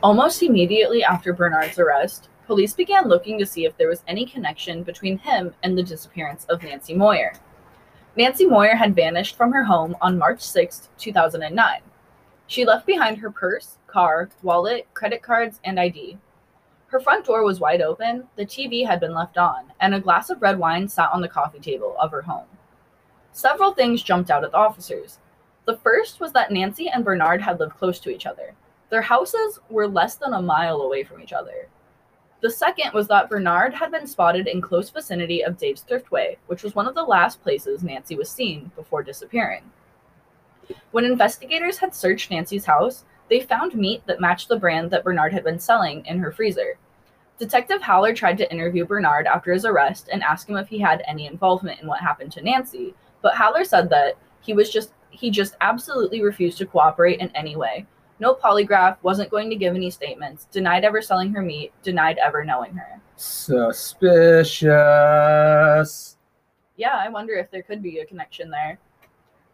Almost 0.02 0.44
immediately 0.44 1.04
after 1.04 1.34
Bernard's 1.34 1.80
arrest, 1.80 2.30
police 2.46 2.74
began 2.74 3.08
looking 3.08 3.40
to 3.40 3.46
see 3.46 3.66
if 3.66 3.76
there 3.78 3.90
was 3.90 4.04
any 4.08 4.26
connection 4.26 4.84
between 4.84 5.18
him 5.18 5.54
and 5.64 5.78
the 5.78 5.84
disappearance 5.84 6.46
of 6.46 6.62
Nancy 6.62 6.94
Moyer. 6.94 7.34
Nancy 8.16 8.46
Moyer 8.46 8.76
had 8.76 8.96
vanished 8.96 9.36
from 9.36 9.52
her 9.52 9.64
home 9.64 9.96
on 10.02 10.18
March 10.18 10.42
6, 10.42 10.90
2009. 10.98 11.82
She 12.48 12.66
left 12.66 12.86
behind 12.86 13.18
her 13.18 13.32
purse, 13.32 13.78
car, 13.94 14.28
wallet, 14.42 14.88
credit 14.96 15.22
cards, 15.22 15.60
and 15.64 15.80
ID. 15.80 16.18
Her 16.88 17.00
front 17.00 17.26
door 17.26 17.44
was 17.44 17.60
wide 17.60 17.82
open, 17.82 18.28
the 18.36 18.46
TV 18.46 18.86
had 18.86 19.00
been 19.00 19.14
left 19.14 19.38
on, 19.38 19.72
and 19.80 19.94
a 19.94 20.00
glass 20.00 20.32
of 20.32 20.42
red 20.42 20.58
wine 20.58 20.88
sat 20.88 21.12
on 21.14 21.22
the 21.22 21.28
coffee 21.28 21.60
table 21.60 21.96
of 22.00 22.10
her 22.10 22.24
home. 22.24 22.48
Several 23.34 23.72
things 23.72 24.02
jumped 24.02 24.32
out 24.32 24.44
at 24.44 24.52
the 24.52 24.58
officers. 24.58 25.20
The 25.66 25.78
first 25.78 26.20
was 26.20 26.34
that 26.34 26.52
Nancy 26.52 26.90
and 26.90 27.06
Bernard 27.06 27.42
had 27.42 27.60
lived 27.60 27.76
close 27.76 28.00
to 28.00 28.10
each 28.10 28.26
other. 28.26 28.56
Their 28.90 29.04
houses 29.04 29.60
were 29.70 29.88
less 29.88 30.16
than 30.16 30.34
a 30.34 30.42
mile 30.42 30.82
away 30.82 31.04
from 31.04 31.22
each 31.22 31.34
other. 31.34 31.68
The 32.42 32.50
second 32.50 32.94
was 32.94 33.08
that 33.08 33.30
Bernard 33.30 33.76
had 33.76 33.92
been 33.92 34.08
spotted 34.08 34.48
in 34.48 34.60
close 34.60 34.90
vicinity 34.90 35.44
of 35.44 35.58
Dave's 35.58 35.84
Thriftway, 35.88 36.38
which 36.48 36.64
was 36.64 36.76
one 36.76 36.88
of 36.88 36.96
the 36.96 37.04
last 37.04 37.42
places 37.44 37.84
Nancy 37.84 38.16
was 38.16 38.30
seen 38.30 38.72
before 38.76 39.04
disappearing. 39.04 39.64
When 40.92 41.06
investigators 41.06 41.78
had 41.78 41.96
searched 41.96 42.32
Nancy's 42.32 42.66
house, 42.66 43.06
they 43.30 43.42
found 43.42 43.76
meat 43.76 44.04
that 44.06 44.22
matched 44.22 44.48
the 44.50 44.60
brand 44.60 44.92
that 44.92 45.04
Bernard 45.04 45.34
had 45.34 45.44
been 45.44 45.60
selling 45.60 46.06
in 46.06 46.20
her 46.20 46.32
freezer. 46.32 46.78
Detective 47.40 47.82
Haller 47.82 48.14
tried 48.14 48.38
to 48.38 48.52
interview 48.52 48.86
Bernard 48.86 49.26
after 49.26 49.52
his 49.52 49.66
arrest 49.66 50.10
and 50.12 50.24
ask 50.24 50.48
him 50.48 50.58
if 50.58 50.68
he 50.68 50.78
had 50.80 51.04
any 51.08 51.26
involvement 51.26 51.82
in 51.82 51.88
what 51.88 52.00
happened 52.00 52.32
to 52.34 52.42
Nancy, 52.42 52.94
but 53.22 53.36
Haller 53.36 53.64
said 53.64 53.90
that 53.90 54.18
he 54.42 54.54
was 54.54 54.70
just 54.70 54.94
he 55.10 55.30
just 55.30 55.56
absolutely 55.62 56.22
refused 56.22 56.58
to 56.58 56.66
cooperate 56.66 57.20
in 57.20 57.30
any 57.36 57.56
way. 57.56 57.86
No 58.20 58.34
polygraph, 58.34 58.98
wasn't 59.02 59.30
going 59.30 59.50
to 59.50 59.56
give 59.56 59.76
any 59.76 59.90
statements, 59.90 60.46
denied 60.46 60.84
ever 60.84 61.02
selling 61.02 61.34
her 61.34 61.42
meat, 61.42 61.72
denied 61.84 62.18
ever 62.20 62.44
knowing 62.46 62.74
her. 62.76 63.02
Suspicious. 63.16 64.68
Yeah, 66.76 66.96
I 66.96 67.10
wonder 67.10 67.34
if 67.34 67.52
there 67.52 67.64
could 67.64 67.84
be 67.84 68.00
a 68.00 68.06
connection 68.06 68.50
there. 68.50 68.80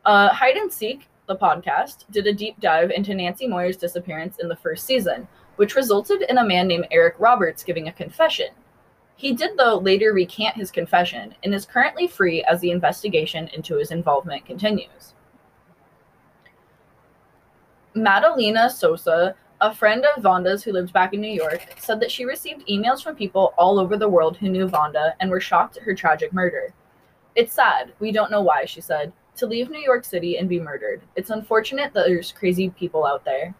Uh, 0.05 0.29
Hide 0.29 0.55
and 0.55 0.71
Seek, 0.71 1.07
the 1.29 1.37
podcast, 1.37 2.03
did 2.11 2.27
a 2.27 2.33
deep 2.33 2.59
dive 2.59 2.91
into 2.91 3.13
Nancy 3.13 3.47
Moyer's 3.47 3.77
disappearance 3.77 4.39
in 4.39 4.49
the 4.49 4.55
first 4.57 4.85
season, 4.85 5.25
which 5.55 5.75
resulted 5.75 6.23
in 6.23 6.39
a 6.39 6.45
man 6.45 6.67
named 6.67 6.87
Eric 6.91 7.15
Roberts 7.19 7.63
giving 7.63 7.87
a 7.87 7.93
confession. 7.93 8.49
He 9.15 9.33
did, 9.33 9.51
though, 9.57 9.77
later 9.77 10.11
recant 10.11 10.55
his 10.55 10.71
confession 10.71 11.35
and 11.43 11.53
is 11.53 11.65
currently 11.65 12.07
free 12.07 12.43
as 12.43 12.59
the 12.59 12.71
investigation 12.71 13.47
into 13.53 13.77
his 13.77 13.91
involvement 13.91 14.45
continues. 14.45 15.13
Madalena 17.93 18.69
Sosa, 18.69 19.35
a 19.61 19.75
friend 19.75 20.05
of 20.05 20.23
Vonda's 20.23 20.63
who 20.63 20.71
lived 20.71 20.93
back 20.93 21.13
in 21.13 21.21
New 21.21 21.31
York, 21.31 21.67
said 21.77 21.99
that 21.99 22.11
she 22.11 22.25
received 22.25 22.67
emails 22.67 23.03
from 23.03 23.15
people 23.15 23.53
all 23.57 23.79
over 23.79 23.97
the 23.97 24.09
world 24.09 24.37
who 24.37 24.49
knew 24.49 24.67
Vonda 24.67 25.13
and 25.19 25.29
were 25.29 25.41
shocked 25.41 25.77
at 25.77 25.83
her 25.83 25.93
tragic 25.93 26.33
murder. 26.33 26.73
It's 27.35 27.53
sad, 27.53 27.93
we 27.99 28.11
don't 28.11 28.31
know 28.31 28.41
why, 28.41 28.65
she 28.65 28.81
said, 28.81 29.11
to 29.39 29.47
leave 29.47 29.69
New 29.69 29.79
York 29.79 30.03
City 30.03 30.37
and 30.37 30.49
be 30.49 30.59
murdered. 30.59 31.01
It's 31.15 31.29
unfortunate 31.29 31.93
that 31.93 32.05
there's 32.05 32.33
crazy 32.33 32.69
people 32.71 33.05
out 33.05 33.23
there. 33.23 33.55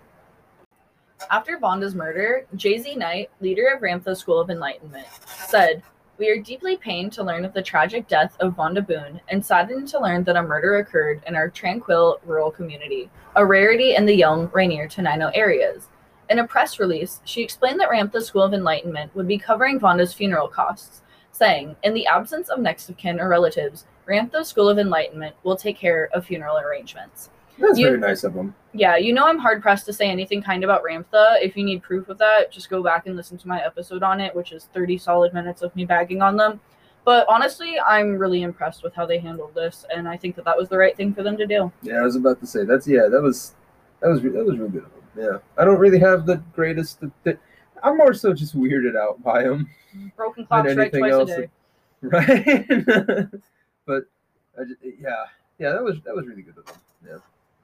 After 1.32 1.58
Vonda's 1.58 1.96
murder, 1.96 2.46
JZ 2.56 2.98
Knight, 2.98 3.30
leader 3.40 3.68
of 3.74 3.82
Ramtha 3.82 4.16
School 4.16 4.40
of 4.40 4.50
Enlightenment, 4.50 5.08
said, 5.48 5.82
We 6.18 6.30
are 6.30 6.42
deeply 6.42 6.76
pained 6.76 7.14
to 7.14 7.24
learn 7.24 7.46
of 7.46 7.54
the 7.54 7.62
tragic 7.62 8.08
death 8.08 8.36
of 8.42 8.56
Vonda 8.56 8.86
Boone 8.86 9.22
and 9.30 9.46
saddened 9.46 9.88
to 9.90 10.00
learn 10.00 10.24
that 10.26 10.36
a 10.36 10.44
murder 10.44 10.78
occurred 10.78 11.24
in 11.28 11.36
our 11.36 11.50
tranquil 11.50 12.20
rural 12.26 12.52
community, 12.52 13.10
a 13.36 13.46
rarity 13.46 13.96
in 13.96 14.06
the 14.06 14.20
Yelm, 14.20 14.54
Rainier, 14.54 14.88
Tenino 14.88 15.32
areas. 15.34 15.88
In 16.30 16.40
a 16.40 16.48
press 16.48 16.80
release, 16.80 17.22
she 17.24 17.42
explained 17.42 17.80
that 17.80 17.90
Ramtha 17.90 18.22
School 18.22 18.44
of 18.44 18.54
Enlightenment 18.54 19.16
would 19.16 19.28
be 19.28 19.38
covering 19.38 19.80
Vonda's 19.80 20.14
funeral 20.14 20.50
costs, 20.50 21.02
saying, 21.32 21.76
In 21.84 21.94
the 21.94 22.08
absence 22.08 22.50
of 22.50 22.60
next 22.60 22.90
of 22.90 22.98
kin 22.98 23.20
or 23.20 23.30
relatives, 23.30 23.86
Ramtha 24.10 24.44
School 24.46 24.68
of 24.70 24.80
Enlightenment 24.80 25.36
will 25.44 25.56
take 25.56 25.78
care 25.78 26.10
of 26.14 26.26
funeral 26.26 26.58
arrangements. 26.58 27.30
That's 27.60 27.78
You- 27.78 27.88
very 27.88 28.00
nice 28.00 28.24
of 28.24 28.34
them. 28.34 28.56
Yeah, 28.74 28.98
you 28.98 29.14
know 29.14 29.28
I'm 29.28 29.38
hard 29.38 29.62
pressed 29.62 29.86
to 29.88 29.94
say 29.94 30.10
anything 30.10 30.42
kind 30.42 30.64
about 30.64 30.84
Ramtha. 30.84 31.42
If 31.42 31.58
you 31.58 31.64
need 31.64 31.84
proof 31.84 32.10
of 32.10 32.18
that, 32.20 32.52
just 32.52 32.70
go 32.70 32.82
back 32.82 33.08
and 33.08 33.16
listen 33.16 33.38
to 33.38 33.48
my 33.48 33.64
episode 33.64 34.04
on 34.04 34.22
it, 34.22 34.36
which 34.36 34.52
is 34.52 34.66
30 34.74 34.98
solid 34.98 35.34
minutes 35.34 35.62
of 35.62 35.76
me 35.76 35.86
bagging 35.86 36.22
on 36.22 36.38
them. 36.38 36.60
But 37.06 37.26
honestly, 37.28 37.80
I'm 37.80 38.18
really 38.18 38.44
impressed 38.44 38.84
with 38.84 38.94
how 38.94 39.06
they 39.06 39.20
handled 39.20 39.56
this, 39.56 39.86
and 39.94 40.08
I 40.08 40.16
think 40.18 40.36
that 40.36 40.46
that 40.46 40.58
was 40.58 40.70
the 40.70 40.78
right 40.78 40.96
thing 40.96 41.14
for 41.14 41.24
them 41.24 41.38
to 41.38 41.46
do. 41.48 41.72
Yeah, 41.82 41.96
I 41.96 42.02
was 42.02 42.16
about 42.16 42.40
to 42.42 42.48
say 42.48 42.66
that's 42.66 42.88
yeah, 42.88 43.08
that 43.10 43.22
was 43.22 43.56
that 44.02 44.10
was 44.10 44.22
that 44.22 44.46
was 44.46 44.58
really 44.58 44.72
good 44.72 44.84
of 44.84 44.92
them. 44.92 45.04
Yeah, 45.18 45.38
I 45.58 45.66
don't 45.66 45.80
really 45.80 46.00
have 46.00 46.26
the 46.26 46.38
greatest. 46.54 47.02
The, 47.02 47.12
the, 47.24 47.38
I'm 47.82 47.98
more 47.98 48.14
so 48.14 48.34
just 48.34 48.56
weirded 48.58 48.96
out 48.96 49.22
by 49.24 49.44
them, 49.44 49.70
Broken 50.16 50.46
clock 50.46 50.70
strike 50.70 50.92
twice 50.92 51.12
else 51.12 51.32
a 51.32 51.42
day. 51.42 51.50
right? 52.02 53.28
but 53.90 54.06
just, 54.68 54.80
yeah, 54.84 55.26
yeah, 55.58 55.72
that 55.72 55.84
was 55.84 55.98
that 56.06 56.16
was 56.16 56.28
really 56.28 56.44
good 56.44 56.58
of 56.58 56.66
them. 56.66 56.76
Yeah. 57.06 57.18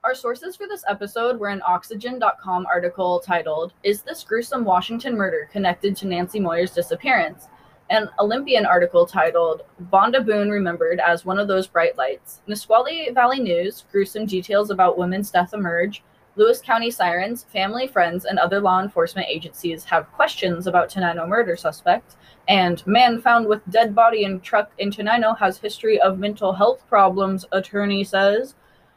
Our 0.04 0.16
sources 0.16 0.56
for 0.56 0.68
this 0.68 0.84
episode 0.88 1.40
were 1.40 1.50
an 1.50 1.62
Oxygen.com 1.66 2.66
article 2.68 3.20
titled, 3.20 3.74
Is 3.84 4.02
This 4.02 4.24
Gruesome 4.24 4.64
Washington 4.64 5.16
Murder 5.16 5.50
Connected 5.52 5.96
to 5.98 6.08
Nancy 6.08 6.40
Moyer's 6.40 6.74
Disappearance? 6.74 7.48
An 7.90 8.10
Olympian 8.20 8.66
article 8.66 9.06
titled, 9.06 9.64
Vonda 9.92 10.26
Boone 10.26 10.50
Remembered 10.50 11.00
as 11.00 11.26
One 11.26 11.40
of 11.40 11.48
Those 11.48 11.68
Bright 11.68 11.98
Lights. 11.98 12.42
Nisqually 12.48 13.10
Valley 13.14 13.40
News, 13.40 13.86
gruesome 13.92 14.26
details 14.26 14.70
about 14.70 14.98
women's 14.98 15.32
death 15.32 15.54
emerge. 15.54 16.04
Lewis 16.38 16.60
County 16.60 16.91
Sirens, 16.91 17.45
family, 17.45 17.88
friends, 17.88 18.26
and 18.26 18.38
other 18.38 18.60
law 18.60 18.82
enforcement 18.82 19.28
agencies 19.30 19.86
have 19.86 20.12
questions 20.12 20.67
about 20.67 20.89
Tenino 20.89 21.28
murder 21.28 21.56
suspect. 21.56 22.17
And 22.48 22.86
man 22.86 23.21
found 23.21 23.48
with 23.48 23.62
dead 23.69 23.95
body 23.95 24.24
in 24.26 24.41
truck 24.41 24.71
in 24.78 24.91
Tenino 24.91 25.38
has 25.38 25.58
history 25.58 26.00
of 26.02 26.19
mental 26.19 26.52
health 26.52 26.86
problems, 26.89 27.45
attorney 27.54 28.04
says. 28.04 28.56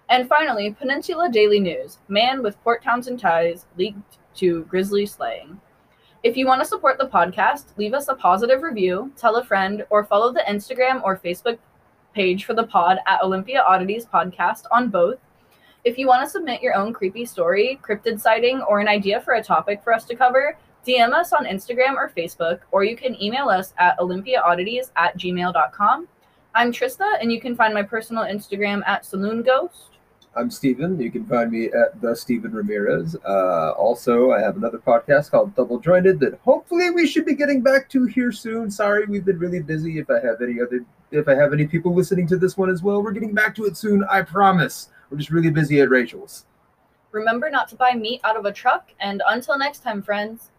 And 0.08 0.28
finally, 0.28 0.72
Peninsula 0.72 1.30
Daily 1.30 1.60
News 1.60 1.98
man 2.08 2.42
with 2.42 2.60
Port 2.64 2.82
Townsend 2.82 3.20
ties 3.20 3.66
leaked 3.76 4.18
to 4.36 4.64
Grisly 4.64 5.06
slaying. 5.06 5.60
If 6.24 6.36
you 6.36 6.46
want 6.46 6.60
to 6.60 6.66
support 6.66 6.98
the 6.98 7.06
podcast, 7.06 7.66
leave 7.76 7.94
us 7.94 8.08
a 8.08 8.14
positive 8.14 8.62
review, 8.62 9.12
tell 9.16 9.36
a 9.36 9.44
friend, 9.44 9.86
or 9.90 10.04
follow 10.04 10.32
the 10.32 10.44
Instagram 10.48 11.00
or 11.04 11.16
Facebook 11.16 11.58
page 12.14 12.44
for 12.44 12.54
the 12.54 12.66
pod 12.66 12.98
at 13.06 13.22
Olympia 13.22 13.62
Oddities 13.62 14.06
Podcast 14.06 14.64
on 14.72 14.88
both. 14.88 15.18
If 15.84 15.96
you 15.96 16.06
want 16.06 16.24
to 16.24 16.30
submit 16.30 16.60
your 16.60 16.74
own 16.74 16.92
creepy 16.92 17.24
story, 17.24 17.78
cryptid 17.82 18.20
sighting, 18.20 18.60
or 18.62 18.80
an 18.80 18.88
idea 18.88 19.20
for 19.20 19.34
a 19.34 19.42
topic 19.42 19.82
for 19.84 19.92
us 19.92 20.04
to 20.06 20.16
cover, 20.16 20.56
DM 20.86 21.12
us 21.12 21.32
on 21.32 21.46
Instagram 21.46 21.94
or 21.94 22.10
Facebook, 22.16 22.60
or 22.72 22.82
you 22.82 22.96
can 22.96 23.20
email 23.22 23.48
us 23.48 23.74
at 23.78 23.98
olympiaoddities 23.98 24.90
at 24.96 25.16
gmail.com. 25.16 26.08
I'm 26.54 26.72
Trista, 26.72 27.20
and 27.20 27.30
you 27.30 27.40
can 27.40 27.54
find 27.54 27.72
my 27.72 27.82
personal 27.82 28.24
Instagram 28.24 28.82
at 28.86 29.04
Saloon 29.04 29.42
Ghost. 29.42 29.98
I'm 30.34 30.50
Steven. 30.50 31.00
You 31.00 31.10
can 31.10 31.24
find 31.24 31.50
me 31.50 31.66
at 31.66 32.00
the 32.00 32.14
Steven 32.14 32.52
Ramirez. 32.52 33.16
Uh, 33.24 33.72
also, 33.72 34.32
I 34.32 34.40
have 34.40 34.56
another 34.56 34.78
podcast 34.78 35.30
called 35.30 35.54
Double 35.54 35.78
Jointed 35.78 36.20
that 36.20 36.38
hopefully 36.44 36.90
we 36.90 37.06
should 37.06 37.24
be 37.24 37.34
getting 37.34 37.60
back 37.60 37.88
to 37.90 38.04
here 38.04 38.32
soon. 38.32 38.70
Sorry, 38.70 39.06
we've 39.06 39.24
been 39.24 39.38
really 39.38 39.60
busy. 39.60 39.98
If 39.98 40.10
I 40.10 40.20
have 40.20 40.42
any 40.42 40.60
other, 40.60 40.84
if 41.10 41.28
I 41.28 41.34
have 41.34 41.52
any 41.52 41.66
people 41.66 41.94
listening 41.94 42.26
to 42.28 42.36
this 42.36 42.56
one 42.56 42.70
as 42.70 42.82
well, 42.82 43.02
we're 43.02 43.12
getting 43.12 43.34
back 43.34 43.54
to 43.56 43.64
it 43.64 43.76
soon. 43.76 44.04
I 44.04 44.22
promise. 44.22 44.90
We're 45.10 45.18
just 45.18 45.30
really 45.30 45.50
busy 45.50 45.80
at 45.80 45.88
Rachel's. 45.90 46.44
Remember 47.12 47.48
not 47.50 47.68
to 47.68 47.76
buy 47.76 47.94
meat 47.94 48.20
out 48.24 48.36
of 48.36 48.44
a 48.44 48.52
truck, 48.52 48.90
and 49.00 49.22
until 49.26 49.58
next 49.58 49.82
time, 49.82 50.02
friends, 50.02 50.50